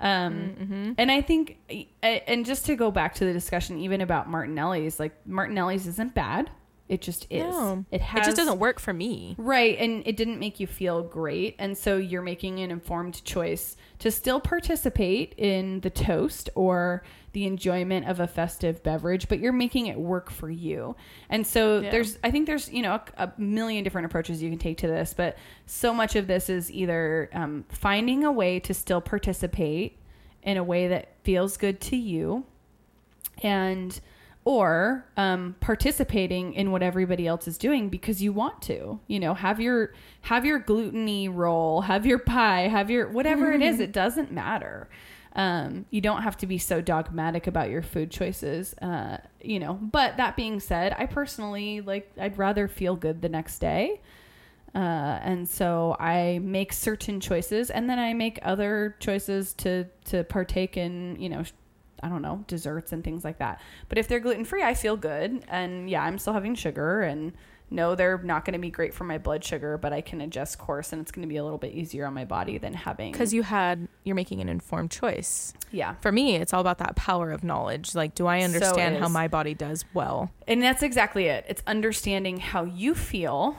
[0.00, 0.92] Um, Mm-hmm.
[0.98, 1.58] and I think,
[2.02, 6.50] and just to go back to the discussion, even about Martinelli's, like Martinelli's isn't bad.
[6.88, 7.42] It just is.
[7.52, 7.84] No.
[7.90, 9.34] It has it just doesn't work for me.
[9.38, 9.76] Right.
[9.78, 11.54] And it didn't make you feel great.
[11.58, 17.46] And so you're making an informed choice to still participate in the toast or the
[17.46, 20.96] enjoyment of a festive beverage, but you're making it work for you.
[21.28, 21.90] And so Yeah.
[21.90, 24.86] there's, I think there's, you know, a, a million different approaches you can take to
[24.86, 25.36] this, but
[25.66, 29.98] so much of this is either um, finding a way to still participate
[30.42, 32.44] in a way that feels good to you
[33.42, 34.00] and
[34.44, 39.34] or um, participating in what everybody else is doing because you want to you know
[39.34, 43.92] have your have your gluteny roll have your pie have your whatever it is it
[43.92, 44.88] doesn't matter
[45.36, 49.74] um, you don't have to be so dogmatic about your food choices uh, you know
[49.74, 54.00] but that being said i personally like i'd rather feel good the next day
[54.74, 60.24] uh, and so I make certain choices, and then I make other choices to to
[60.24, 61.42] partake in, you know,
[62.02, 63.60] I don't know, desserts and things like that.
[63.88, 67.32] But if they're gluten free, I feel good, and yeah, I'm still having sugar, and
[67.70, 70.58] no, they're not going to be great for my blood sugar, but I can adjust
[70.58, 73.12] course, and it's going to be a little bit easier on my body than having
[73.12, 75.52] Because you had you're making an informed choice.
[75.70, 75.94] yeah.
[76.00, 77.94] For me, it's all about that power of knowledge.
[77.94, 80.32] Like, do I understand how my body does well?
[80.48, 81.44] And that's exactly it.
[81.48, 83.56] It's understanding how you feel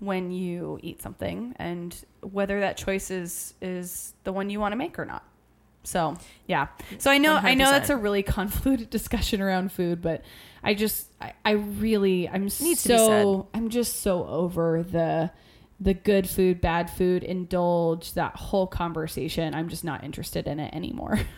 [0.00, 4.76] when you eat something and whether that choice is is the one you want to
[4.76, 5.24] make or not.
[5.84, 6.68] So, yeah.
[6.98, 10.22] So I know I know that's a really convoluted discussion around food, but
[10.62, 15.30] I just I, I really I'm Needs so I'm just so over the
[15.80, 19.54] the good food, bad food, indulge that whole conversation.
[19.54, 21.20] I'm just not interested in it anymore.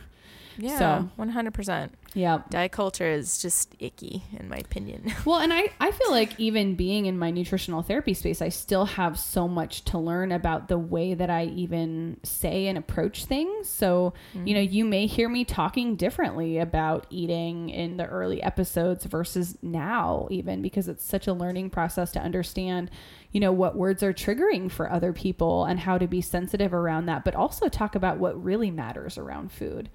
[0.59, 1.93] Yeah, So- one hundred percent.
[2.15, 2.43] yeah.
[2.51, 5.13] Diet culture is just icky, in my opinion.
[5.27, 8.85] Well, and I, I feel like even being in my nutritional therapy space, I still
[8.85, 13.69] have so much to learn about the way that I even say and approach things.
[13.69, 14.73] So, you know, mm-hmm.
[14.73, 20.63] you may hear me talking differently about eating in the early episodes versus now, even
[20.63, 22.91] because it's such a learning process to understand,
[23.33, 27.07] you know, what words are triggering for other people and how to be sensitive around
[27.07, 29.91] that, but also talk about what really matters around food.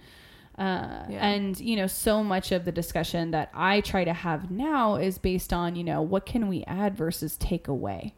[0.57, 1.25] Uh, Yeah.
[1.27, 5.17] And, you know, so much of the discussion that I try to have now is
[5.17, 8.13] based on, you know, what can we add versus take away?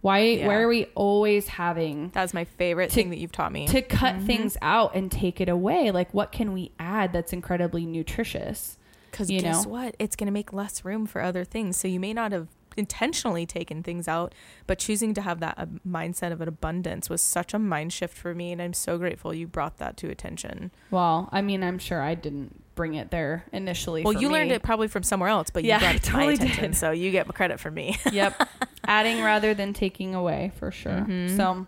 [0.00, 0.46] Why, Yeah.
[0.46, 3.66] why are we always having That's my favorite To- thing that you've taught me.
[3.68, 5.90] to cut things out and take it away?
[5.90, 8.78] Like, what can we add that's incredibly nutritious?
[9.10, 9.70] Because you guess know?
[9.70, 9.96] what?
[9.98, 11.76] It's going to make less room for other things.
[11.76, 14.34] So you may not have intentionally taken things out,
[14.66, 18.34] but choosing to have that mindset of an abundance was such a mind shift for
[18.34, 18.52] me.
[18.52, 20.70] And I'm so grateful you brought that to attention.
[20.90, 24.02] Well, I mean, I'm sure I didn't bring it there initially.
[24.02, 26.10] Well, for you learned it probably from somewhere else, but Yeah, you brought it to
[26.10, 26.64] totally my attention.
[26.72, 26.76] did.
[26.76, 27.98] So you get credit from me.
[28.12, 28.34] yep.
[28.84, 30.92] Adding rather than taking away for sure.
[31.08, 31.36] Mhm.
[31.36, 31.66] So,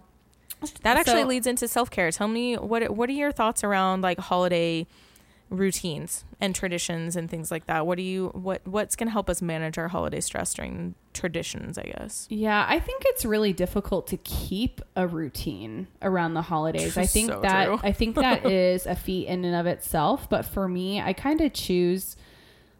[0.82, 2.10] That actually So- leads into self care.
[2.10, 4.86] Tell me what what are your thoughts around like holiday
[5.50, 7.86] routines and traditions and things like that?
[7.86, 11.78] What do you what what's going to help us manage our holiday stress during traditions?
[11.78, 12.26] I guess.
[12.30, 16.96] Yeah, I think it's really difficult to keep a routine around the holidays.
[16.96, 17.80] I think So that.
[17.82, 21.40] I think that is a feat in and of itself, but for me, I kind
[21.40, 22.16] of choose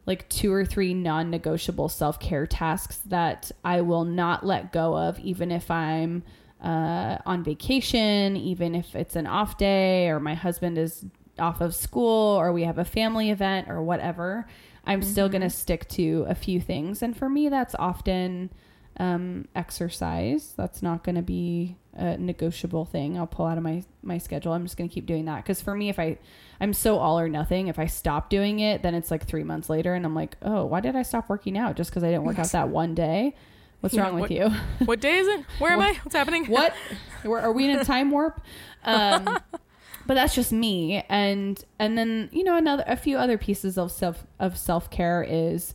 [0.07, 5.53] like two or three non-negotiable self-care tasks that I will not let go of even
[5.53, 6.23] if I'm
[6.63, 11.05] uh, on vacation, even if it's an off day or my husband is
[11.41, 14.47] off of school or we have a family event or whatever,
[14.85, 17.03] I'm still going to stick to a few things.
[17.03, 18.51] And for me, that's often
[18.99, 20.55] um, exercise.
[20.57, 23.19] That's not going to be a negotiable thing.
[23.19, 24.53] I'll pull out of my my schedule.
[24.53, 26.19] I'm just going to keep doing that because for me, if I
[26.61, 27.69] I'm so all or nothing.
[27.69, 30.65] If I stop doing it, then it's like three months later, and I'm like, oh,
[30.65, 31.77] why did I stop working out?
[31.77, 33.37] Just because I didn't work out that one day.
[33.81, 34.49] What's Yeah, wrong with what- you?
[34.87, 35.45] What day is it?
[35.61, 35.99] Where am What- I?
[36.03, 36.47] What's happening?
[36.47, 36.75] what?
[37.25, 38.41] Are are we in a time warp?
[38.85, 39.39] Um,
[40.09, 41.05] but that's just me.
[41.11, 45.23] And and then you know another a few other pieces of self of self care
[45.23, 45.75] is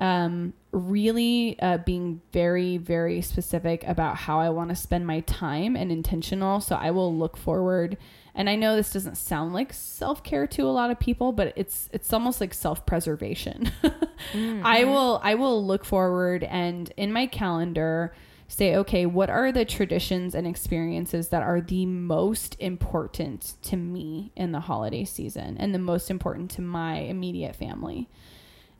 [0.00, 5.76] um, really uh, being very very specific about how I want to spend my time
[5.76, 6.60] and intentional.
[6.60, 7.96] So I will look forward.
[8.34, 11.52] And I know this doesn't sound like self care to a lot of people, but
[11.54, 13.70] it's it's almost like self preservation.
[14.34, 18.12] I will I will look forward and in my calendar
[18.50, 24.32] say okay what are the traditions and experiences that are the most important to me
[24.34, 28.08] in the holiday season and the most important to my immediate family?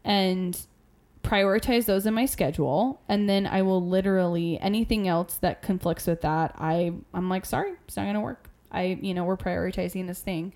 [0.04, 0.58] And
[1.22, 3.02] prioritize those in my schedule.
[3.08, 7.72] And then I will literally anything else that conflicts with that I I'm like sorry
[7.86, 8.48] it's not going to work.
[8.72, 10.54] I you know we're prioritizing this thing.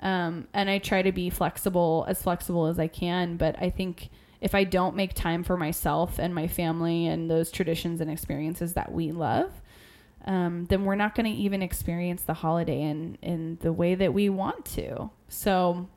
[0.00, 4.10] Um, and I try to be flexible as flexible as I can but I think
[4.42, 8.74] if I don't make time for myself and my family and those traditions and experiences
[8.74, 9.52] that we love
[10.24, 14.12] um, then we're not going to even experience the holiday in in the way that
[14.12, 15.88] we want to so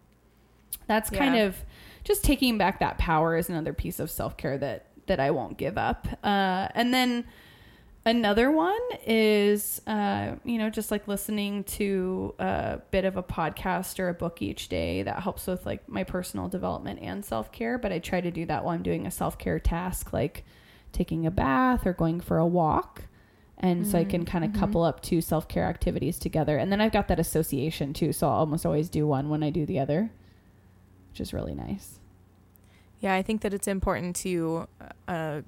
[0.88, 1.58] that's kind of
[2.04, 5.78] just taking back that power is another piece of self-care that that I won't give
[5.78, 6.08] up.
[6.24, 7.26] Uh, and then
[8.06, 14.00] another one is uh, you know just like listening to a bit of a podcast
[14.00, 17.92] or a book each day that helps with like my personal development and self-care but
[17.92, 20.46] i try to do that while i'm doing a self-care task like
[20.92, 23.04] taking a bath or going for a walk.
[23.58, 26.58] And so i can kind of couple up two self-care activities together.
[26.58, 29.50] And then i've got that association too so i'll almost always do one when i
[29.50, 30.12] do the other
[31.16, 32.00] which is really nice.
[33.00, 34.68] Yeah, I think that it's important to
[35.08, 35.42] uh,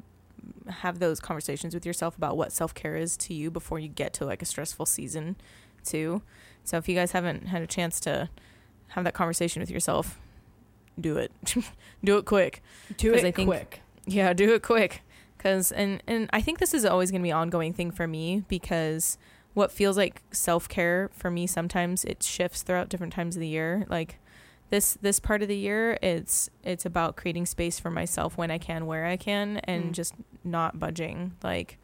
[0.69, 4.13] have those conversations with yourself about what self care is to you before you get
[4.13, 5.35] to like a stressful season,
[5.83, 6.21] too.
[6.63, 8.29] So if you guys haven't had a chance to
[8.89, 10.19] have that conversation with yourself,
[10.99, 11.31] do it.
[12.03, 12.61] do it quick.
[12.97, 15.01] do it I think- quick Yeah, do it quick.
[15.39, 18.07] Cause and and I think this is always going to be an ongoing thing for
[18.07, 19.19] me because
[19.53, 23.47] what feels like self care for me sometimes it shifts throughout different times of the
[23.47, 23.85] year.
[23.87, 24.17] Like
[24.69, 28.57] this this part of the year, it's it's about creating space for myself when I
[28.57, 29.95] can, where I can, and Mm.
[29.95, 30.13] just
[30.43, 31.33] not budging.
[31.43, 31.77] Like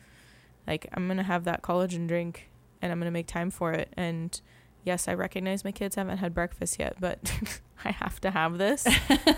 [0.67, 2.49] like I'm gonna have that collagen drink,
[2.81, 3.89] and I'm gonna make time for it.
[3.95, 4.39] And
[4.83, 7.33] yes, I recognize my kids haven't had breakfast yet, but
[7.85, 8.85] I have to have this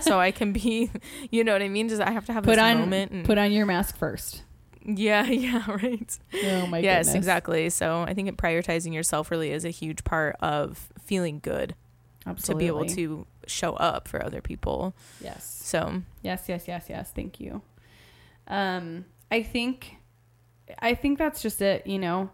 [0.00, 0.90] so I can be,
[1.30, 1.88] you know what I mean?
[1.88, 3.12] Just I have to have put this on moment.
[3.12, 4.42] And, put on your mask first
[4.88, 6.18] yeah, yeah, right.
[6.44, 7.70] oh my yes, goodness exactly.
[7.70, 11.74] So I think prioritizing yourself really is a huge part of feeling good
[12.26, 12.66] Absolutely.
[12.66, 14.94] to be able to show up for other people.
[15.20, 17.12] yes So Yes, yes, yes, yes.
[17.14, 17.62] Thank you.
[18.48, 19.96] Um, I think,
[20.80, 21.86] I think that's just it.
[21.86, 22.30] You know,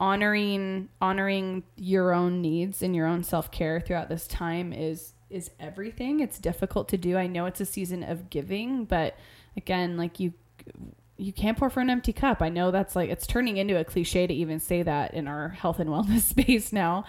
[0.00, 5.50] honoring honoring your own needs and your own self care throughout this time is is
[5.60, 6.20] everything.
[6.20, 7.16] It's difficult to do.
[7.16, 9.16] I know it's a season of giving, but
[9.56, 10.34] again, like you.
[11.20, 12.40] You can't pour from an empty cup.
[12.40, 15.48] I know that's like it's turning into a cliche to even say that in our
[15.48, 17.04] health and wellness space now.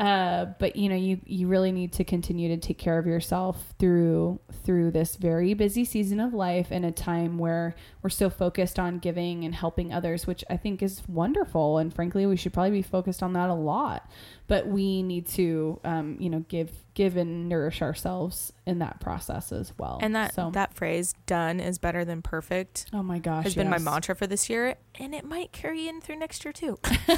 [0.00, 3.74] Uh, but you know, you you really need to continue to take care of yourself
[3.78, 8.78] through through this very busy season of life in a time where we're so focused
[8.78, 11.76] on giving and helping others, which I think is wonderful.
[11.76, 14.10] And frankly, we should probably be focused on that a lot.
[14.50, 19.52] But we need to, um, you know, give give and nourish ourselves in that process
[19.52, 20.00] as well.
[20.02, 23.70] and that so, that phrase "done is better than perfect" oh my gosh, has been
[23.70, 26.80] my mantra for this year, and it might carry in through next year too.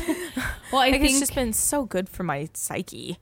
[0.70, 3.16] Well, I like think it's just been so good for my psyche.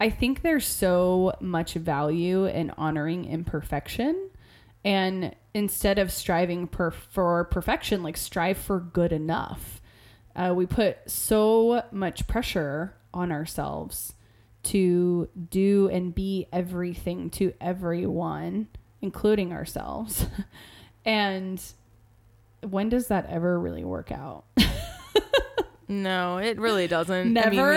[0.00, 4.30] I think there's so much value in honoring imperfection.
[4.84, 9.82] And instead of striving per- for perfection, like strive for good enough.
[10.34, 14.14] Uh, we put so much pressure on ourselves
[14.64, 18.68] to do and be everything to everyone,
[19.02, 20.26] including ourselves.
[21.04, 21.62] and
[22.68, 24.44] when does that ever really work out?
[25.86, 27.36] No, it really doesn't.
[27.36, 27.72] I mean, Never?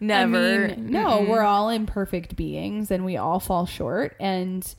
[0.00, 0.36] we- never.
[0.64, 1.28] I mean, no, Mm-mm.
[1.28, 4.14] we're all imperfect beings and we all fall short.
[4.20, 4.74] And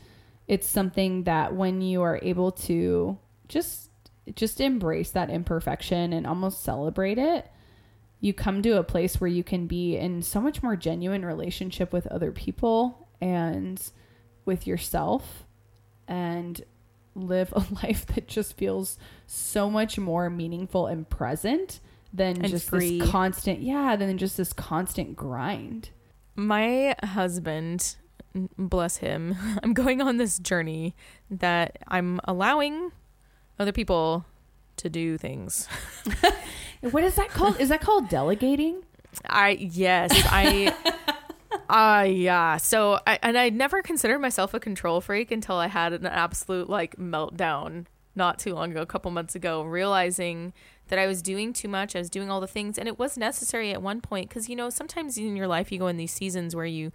[0.47, 3.17] it's something that when you are able to
[3.49, 3.89] just
[4.37, 7.45] just embrace that imperfection and almost celebrate it,
[8.23, 11.91] you come to a place where you can be in so much more genuine relationship
[11.91, 13.91] with other people and
[14.45, 15.45] with yourself
[16.07, 16.63] and
[17.15, 18.97] live a life that just feels
[19.27, 21.81] so much more meaningful and present
[22.13, 22.99] than And just free.
[23.01, 25.89] this constant yeah than just this constant grind
[26.37, 27.97] My husband,
[28.57, 30.95] bless him, I'm going on this journey
[31.29, 32.91] that I'm allowing
[33.59, 34.25] other people
[34.77, 35.67] to do things.
[36.91, 38.83] what is that called is that called delegating
[39.29, 40.73] I yes, I
[41.69, 42.57] uh yeah.
[42.57, 46.69] So I and I never considered myself a control freak until I had an absolute
[46.69, 50.53] like meltdown not too long ago, a couple months ago, realizing
[50.89, 51.95] that I was doing too much.
[51.95, 54.55] I was doing all the things and it was necessary at one point cuz you
[54.55, 56.91] know, sometimes in your life you go in these seasons where you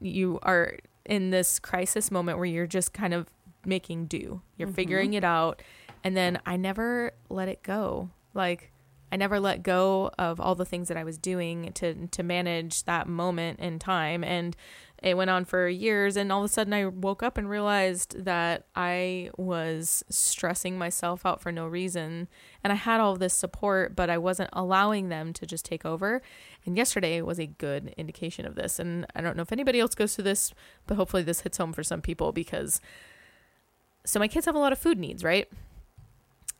[0.00, 3.28] you are in this crisis moment where you're just kind of
[3.64, 4.40] making do.
[4.56, 5.62] You're figuring it out
[6.02, 8.10] and then I never let it go.
[8.32, 8.70] Like
[9.12, 12.84] I never let go of all the things that I was doing to to manage
[12.84, 14.22] that moment in time.
[14.22, 14.56] And
[15.02, 18.24] it went on for years and all of a sudden I woke up and realized
[18.24, 22.28] that I was stressing myself out for no reason.
[22.62, 26.22] And I had all this support but I wasn't allowing them to just take over.
[26.64, 28.78] And yesterday was a good indication of this.
[28.78, 30.52] And I don't know if anybody else goes through this
[30.86, 32.80] but hopefully this hits home for some people because
[34.04, 35.48] so my kids have a lot of food needs right?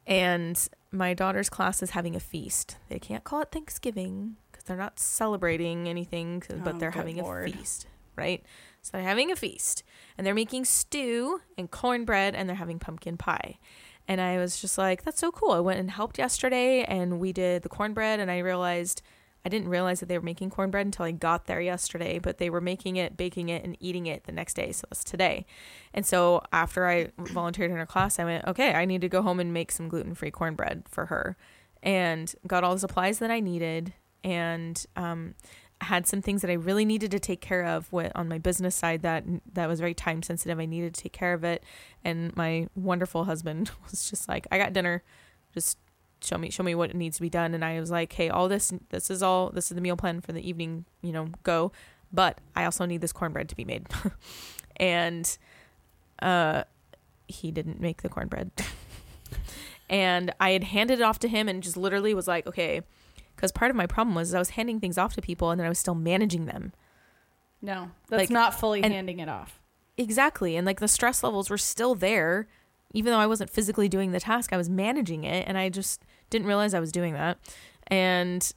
[0.07, 2.77] And my daughter's class is having a feast.
[2.89, 7.49] They can't call it Thanksgiving because they're not celebrating anything, but Oh, they're having Lord.
[7.49, 7.87] a feast,
[8.17, 8.45] right?
[8.83, 9.83] So they're having a feast
[10.19, 13.59] and they're making stew and cornbread and they're having pumpkin pie.
[14.09, 15.53] And I was just like, that's so cool.
[15.53, 19.03] I went and helped yesterday and we did the cornbread and I realized
[19.45, 22.51] I didn't realize that they were making cornbread until I got there yesterday, but they
[22.51, 24.73] were making it, baking it, and eating it the next day.
[24.73, 25.47] So that's today.
[25.95, 29.23] And so after I volunteered in her class, I went, okay, I need to go
[29.23, 31.37] home and make some gluten free cornbread for her.
[31.83, 35.35] And got all the supplies that I needed and um,
[35.81, 39.01] had some things that I really needed to take care of on my business side
[39.03, 39.25] that
[39.55, 40.61] that was very time sensitive.
[40.61, 41.65] I needed to take care of it.
[42.05, 45.03] And my wonderful husband was just like, I got dinner.
[45.55, 45.79] Just
[46.23, 47.55] show me show me what needs to be done.
[47.55, 50.21] And i was like hey all this this is all this is the meal plan
[50.21, 51.73] for the evening you know go.
[52.13, 53.87] But i also need this cornbread to be made.
[54.77, 55.37] And
[56.23, 56.65] uh
[57.29, 58.51] he didn't make the cornbread.
[59.89, 62.83] And i had handed it off to him and just literally was like okay
[63.35, 65.67] because part of my problem was i was handing things off to people and then
[65.67, 66.73] i was still managing them.
[67.63, 69.57] No that's Like, not fully and- handing it off.
[69.97, 70.57] Exactly.
[70.57, 72.49] And like the stress levels were still there,
[72.93, 75.47] even though I wasn't physically doing the task, I was managing it.
[75.47, 77.39] And I just didn't realize I was doing that.
[77.87, 78.53] And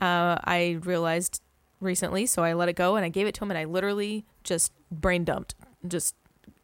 [0.00, 1.42] uh, I realized
[1.80, 4.26] recently, so I let it go and I gave it to him and I literally
[4.44, 5.54] just brain dumped.
[5.86, 6.14] Just,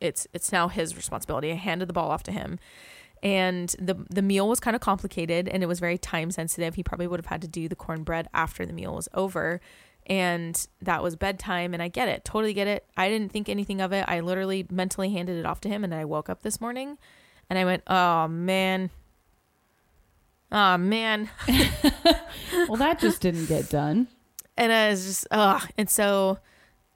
[0.01, 1.53] it's, it's now his responsibility.
[1.53, 2.59] I handed the ball off to him.
[3.23, 6.75] And the the meal was kind of complicated and it was very time sensitive.
[6.75, 9.63] He probably would have had to do the cornbread after the meal was over
[10.07, 12.25] and that was bedtime and I get it.
[12.25, 12.87] Totally get it.
[12.97, 14.05] I didn't think anything of it.
[14.07, 16.99] I literally mentally handed it off to him and then I woke up this morning
[17.49, 18.91] and I went, "Oh man.
[20.53, 21.31] Oh man."
[22.69, 24.09] well that just didn't get done
[24.57, 25.63] and I was just ugh.
[25.77, 26.39] And so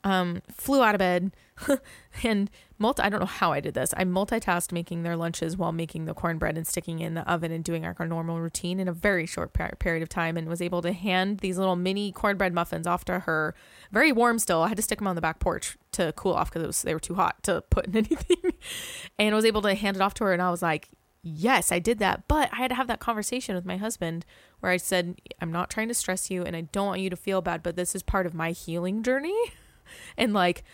[0.05, 1.33] um flew out of bed
[2.23, 3.93] and multi I don't know how I did this.
[3.97, 7.53] I multitasked making their lunches while making the cornbread and sticking it in the oven
[7.53, 10.63] and doing our normal routine in a very short per- period of time and was
[10.63, 13.55] able to hand these little mini cornbread muffins off to her.
[13.91, 14.63] Very warm still.
[14.63, 17.01] I had to stick them on the back porch to cool off because they were
[17.01, 18.53] too hot to put in anything.
[19.19, 20.89] and I was able to hand it off to her and I was like,
[21.23, 22.29] yes, I did that.
[22.29, 24.25] But I had to have that conversation with my husband
[24.61, 27.17] where I said, I'm not trying to stress you and I don't want you to
[27.17, 29.37] feel bad, but this is part of my healing journey.
[30.17, 30.65] and like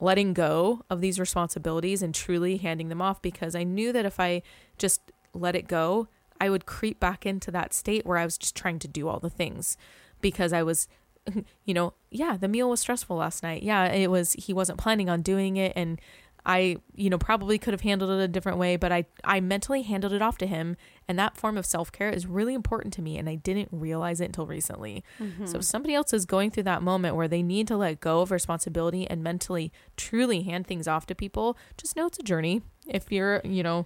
[0.00, 4.20] letting go of these responsibilities and truly handing them off because I knew that if
[4.20, 4.42] I
[4.76, 5.00] just
[5.34, 6.08] let it go,
[6.40, 9.18] I would creep back into that state where I was just trying to do all
[9.18, 9.76] the things
[10.20, 10.88] because I was
[11.64, 13.62] you know, yeah, the meal was stressful last night.
[13.62, 16.00] Yeah, it was he wasn't planning on doing it and
[16.48, 19.82] I, you know, probably could have handled it a different way, but I I mentally
[19.82, 23.18] handled it off to him and that form of self-care is really important to me
[23.18, 25.04] and I didn't realize it until recently.
[25.18, 25.56] So mm-hmm.
[25.56, 28.30] if somebody else is going through that moment where they need to let go of
[28.30, 32.62] responsibility and mentally truly hand things off to people, just know it's a journey.
[32.86, 33.84] If you're, you know,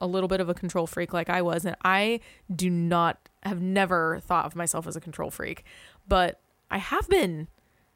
[0.00, 2.20] a little bit of a control freak like I was, and I
[2.54, 5.64] do not have never thought of myself as a control freak,
[6.06, 6.38] but
[6.70, 7.48] I have been.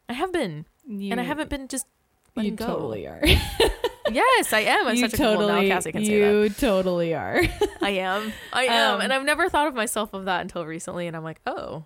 [0.08, 0.64] I have been.
[0.84, 1.86] you, and I haven't been just
[2.36, 2.66] you go.
[2.66, 3.22] totally are
[4.14, 4.86] Yes, I am.
[4.86, 6.32] I'm you such a cool now Cassie can say that.
[6.32, 7.42] you totally are
[7.80, 8.32] I am.
[8.52, 8.94] I am.
[8.96, 11.84] Um, and I've never thought of myself of that until recently and I'm like, oh.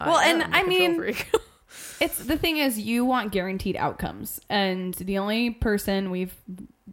[0.00, 1.14] Well, and I mean,
[2.00, 6.34] it's the thing is you want guaranteed outcomes and the only person we've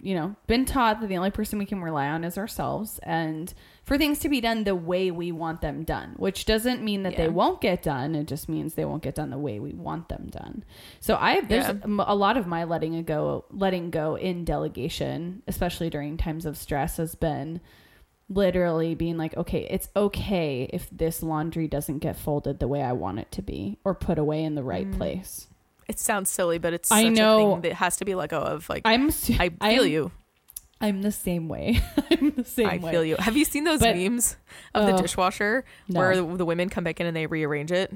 [0.02, 3.54] you know been taught that the only person we can rely on is ourselves and
[3.86, 7.14] for things to be done the way we want them done which doesn't mean that
[7.14, 7.20] Yeah.
[7.24, 10.10] they won't get done it just means they won't get done the way we want
[10.10, 10.64] them done
[11.00, 12.04] so i there's Yeah.
[12.08, 16.98] a lot of my letting go letting go in delegation especially during times of stress
[16.98, 17.62] has been
[18.28, 22.92] literally being like, okay, it's okay if this laundry doesn't get folded the way I
[22.92, 24.98] want it to be or put away in the right Mm.
[24.98, 25.48] place.
[25.88, 27.36] It sounds silly, but it's I know.
[27.36, 28.68] a thing that has to be let go of.
[28.68, 30.12] Like I'm I feel I'm- you.
[30.82, 31.80] I'm the same way.
[32.12, 32.74] I'm the same way.
[32.74, 32.92] I way.
[32.92, 33.16] feel you.
[33.18, 34.36] Have you seen those But- memes
[34.74, 36.00] of the Oh, dishwasher no.
[36.00, 37.94] where the, women come back in and they rearrange it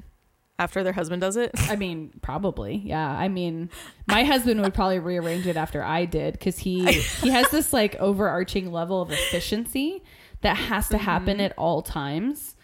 [0.57, 1.51] after their husband does it?
[1.69, 2.75] I mean, probably.
[2.77, 3.07] Yeah.
[3.09, 3.69] I mean,
[4.07, 7.95] my husband would probably rearrange it after I did because he he has this like
[7.95, 10.01] overarching level of efficiency
[10.41, 11.45] that has to happen Mm-hmm.
[11.45, 12.55] at all times.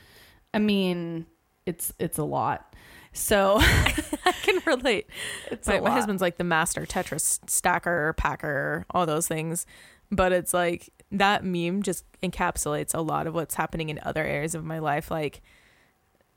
[0.53, 1.25] I mean,
[1.65, 2.73] it's it's a lot.
[3.11, 5.07] So I can relate.
[5.51, 9.65] it's My, my husband's like the master Tetris stacker, packer, all those things.
[10.15, 14.55] But it's like that meme just encapsulates a lot of what's happening in other areas
[14.55, 15.11] of my life.
[15.11, 15.41] Like,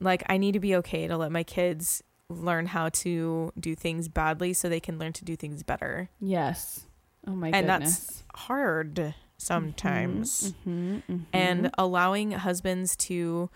[0.00, 4.08] like I need to be okay to let my kids learn how to do things
[4.08, 6.10] badly so they can learn to do things better.
[6.20, 6.86] Yes.
[7.26, 7.60] Oh my goodness.
[7.60, 8.24] And that's.
[8.34, 10.52] Hard sometimes.
[10.66, 11.70] Mhm, mhm, and mhm.
[11.78, 13.50] allowing husbands to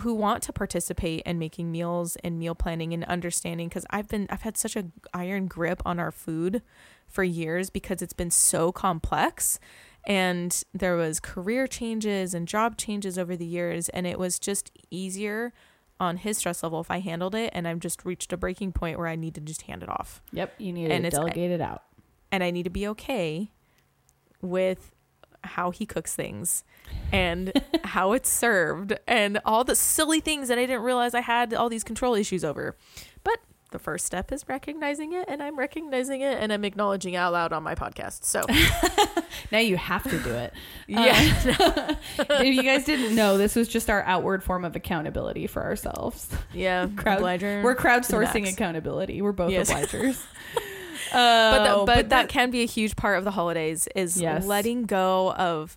[0.00, 4.26] who want to participate in making meals and meal planning and understanding because i've been
[4.30, 6.62] i've had such a iron grip on our food
[7.12, 9.60] for years because it's been so complex
[10.04, 14.72] and there was career changes and job changes over the years and it was just
[14.90, 15.52] easier
[16.00, 18.98] on his stress level if i handled it and i've just reached a breaking point
[18.98, 20.54] where i need to just hand it off Yep.
[20.58, 21.82] You need and to delegate it out.
[22.32, 23.52] and I need to be okay
[24.40, 24.92] with
[25.44, 26.64] how he cooks things
[27.12, 27.52] and
[27.84, 31.68] how it's served and all the silly things that I didn't realize I had all
[31.68, 32.76] these control issues over.
[33.72, 37.16] But the first step is recognizing it and I'm recognizing it and I'm acknowledging it
[37.16, 38.24] out loud on my podcast.
[38.24, 38.42] So,
[39.50, 40.52] Now you have to do it.
[40.86, 41.14] yeah.
[41.16, 45.62] if uh, you guys didn't know, this was just our outward form of accountability for
[45.62, 46.28] ourselves.
[46.52, 46.86] yeah.
[46.96, 49.22] Crowd- obliger We're crowdsourcing accountability.
[49.22, 49.70] We're both Yes.
[49.72, 50.22] obligers.
[51.14, 54.20] Oh, but, Oh, the, but, that can be a huge part of the holidays is
[54.20, 54.44] Yes.
[54.46, 55.76] letting go of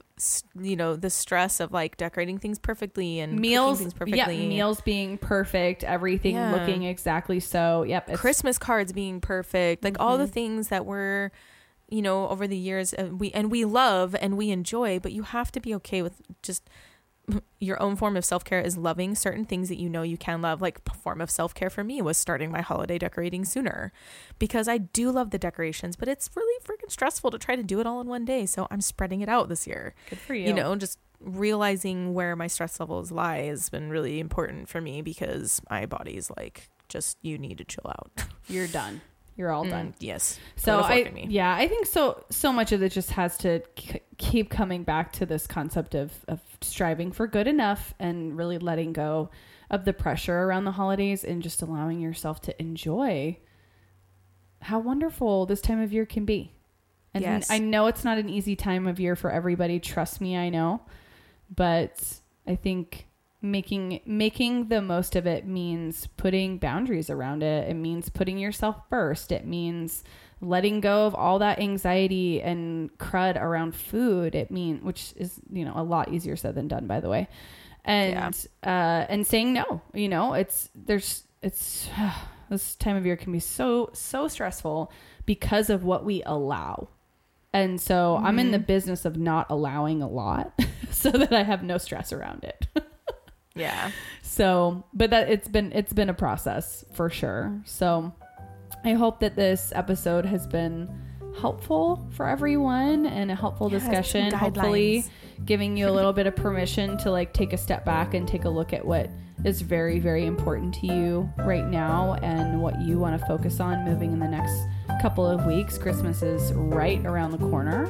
[0.59, 5.17] you know the stress of like decorating things perfectly and meals, things yeah, meals being
[5.17, 6.51] perfect, everything Yeah.
[6.53, 7.83] looking exactly so.
[7.83, 10.31] Yep, it's- Christmas cards being perfect, like all the Mhm.
[10.31, 11.31] things that were,
[11.89, 15.23] you know, over the years uh, we and we love and we enjoy, but you
[15.23, 16.69] have to be okay with just
[17.59, 20.61] your own form of self-care is loving certain things that you know you can love
[20.61, 23.91] like form of self-care for me was starting my holiday decorating sooner
[24.39, 27.79] because I do love the decorations but it's really freaking stressful to try to do
[27.79, 30.47] it all in one day so I'm spreading it out this year good for you.
[30.47, 35.01] you know just realizing where my stress levels lie has been really important for me
[35.01, 38.11] because my body's like just you need to chill out
[38.47, 39.01] you're done.
[39.37, 39.93] You're all Mm, done.
[39.99, 40.39] yes.
[40.55, 42.23] So Put a fork I, yeah, I think so.
[42.29, 46.13] So much of it just has to k- keep coming back to this concept of
[46.27, 49.29] of striving for good enough and really letting go
[49.69, 53.37] of the pressure around the holidays and just allowing yourself to enjoy
[54.61, 56.53] how wonderful this time of year can be.
[57.13, 57.49] And Yes.
[57.49, 59.79] I know it's not an easy time of year for everybody.
[59.79, 60.81] Trust me, I know.
[61.53, 63.04] But I think
[63.51, 67.69] making making the most of it means putting boundaries around it.
[67.69, 69.31] It means putting yourself first.
[69.31, 70.03] It means
[70.41, 74.35] letting go of all that anxiety and crud around food.
[74.35, 77.27] It mean which is, you know, a lot easier said than done by the way.
[77.83, 81.87] And uh and saying no, you know, it's there's it's
[82.49, 84.91] this time of year can be so so stressful
[85.25, 86.89] because of what we allow.
[87.53, 90.59] And so I'm in the business of not allowing a lot
[90.91, 92.67] so that I have no stress around it.
[93.55, 93.91] Yeah.
[94.21, 97.61] So, but that it's been it's been a process for sure.
[97.65, 98.13] So,
[98.83, 100.89] I hope that this episode has been
[101.39, 104.31] helpful for everyone and a helpful some discussion.
[104.33, 105.05] Hopefully,
[105.45, 108.45] giving you a little bit of permission to like take a step back and take
[108.45, 109.09] a look at what
[109.43, 113.85] is very very important to you right now and what you want to focus on
[113.85, 114.53] moving in the next
[115.01, 115.77] couple of weeks.
[115.77, 117.85] Christmas is right around the corner,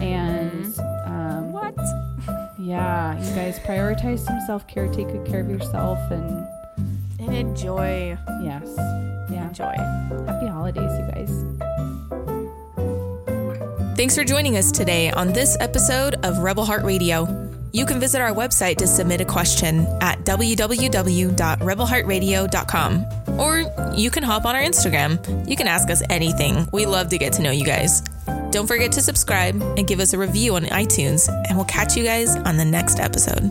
[0.00, 1.74] and um, What?
[2.64, 6.46] Yeah, you guys prioritize some self care, take good care of yourself, and
[7.20, 8.16] And enjoy.
[8.42, 8.66] yes,
[9.30, 9.48] yeah.
[9.48, 9.74] Enjoy.
[10.26, 11.30] Happy holidays, you guys.
[13.96, 17.28] Thanks for joining us today on this episode of Rebel Heart Radio.
[17.72, 23.06] You can visit our website to submit a question at www.rebelheartradio.com.
[23.40, 23.64] Or
[23.96, 25.48] you can hop on our Instagram.
[25.48, 26.68] You can ask us anything.
[26.72, 28.00] We love to get to know you guys.
[28.54, 32.04] Don't forget to subscribe and give us a review on iTunes, and we'll catch you
[32.04, 33.50] guys on the next episode.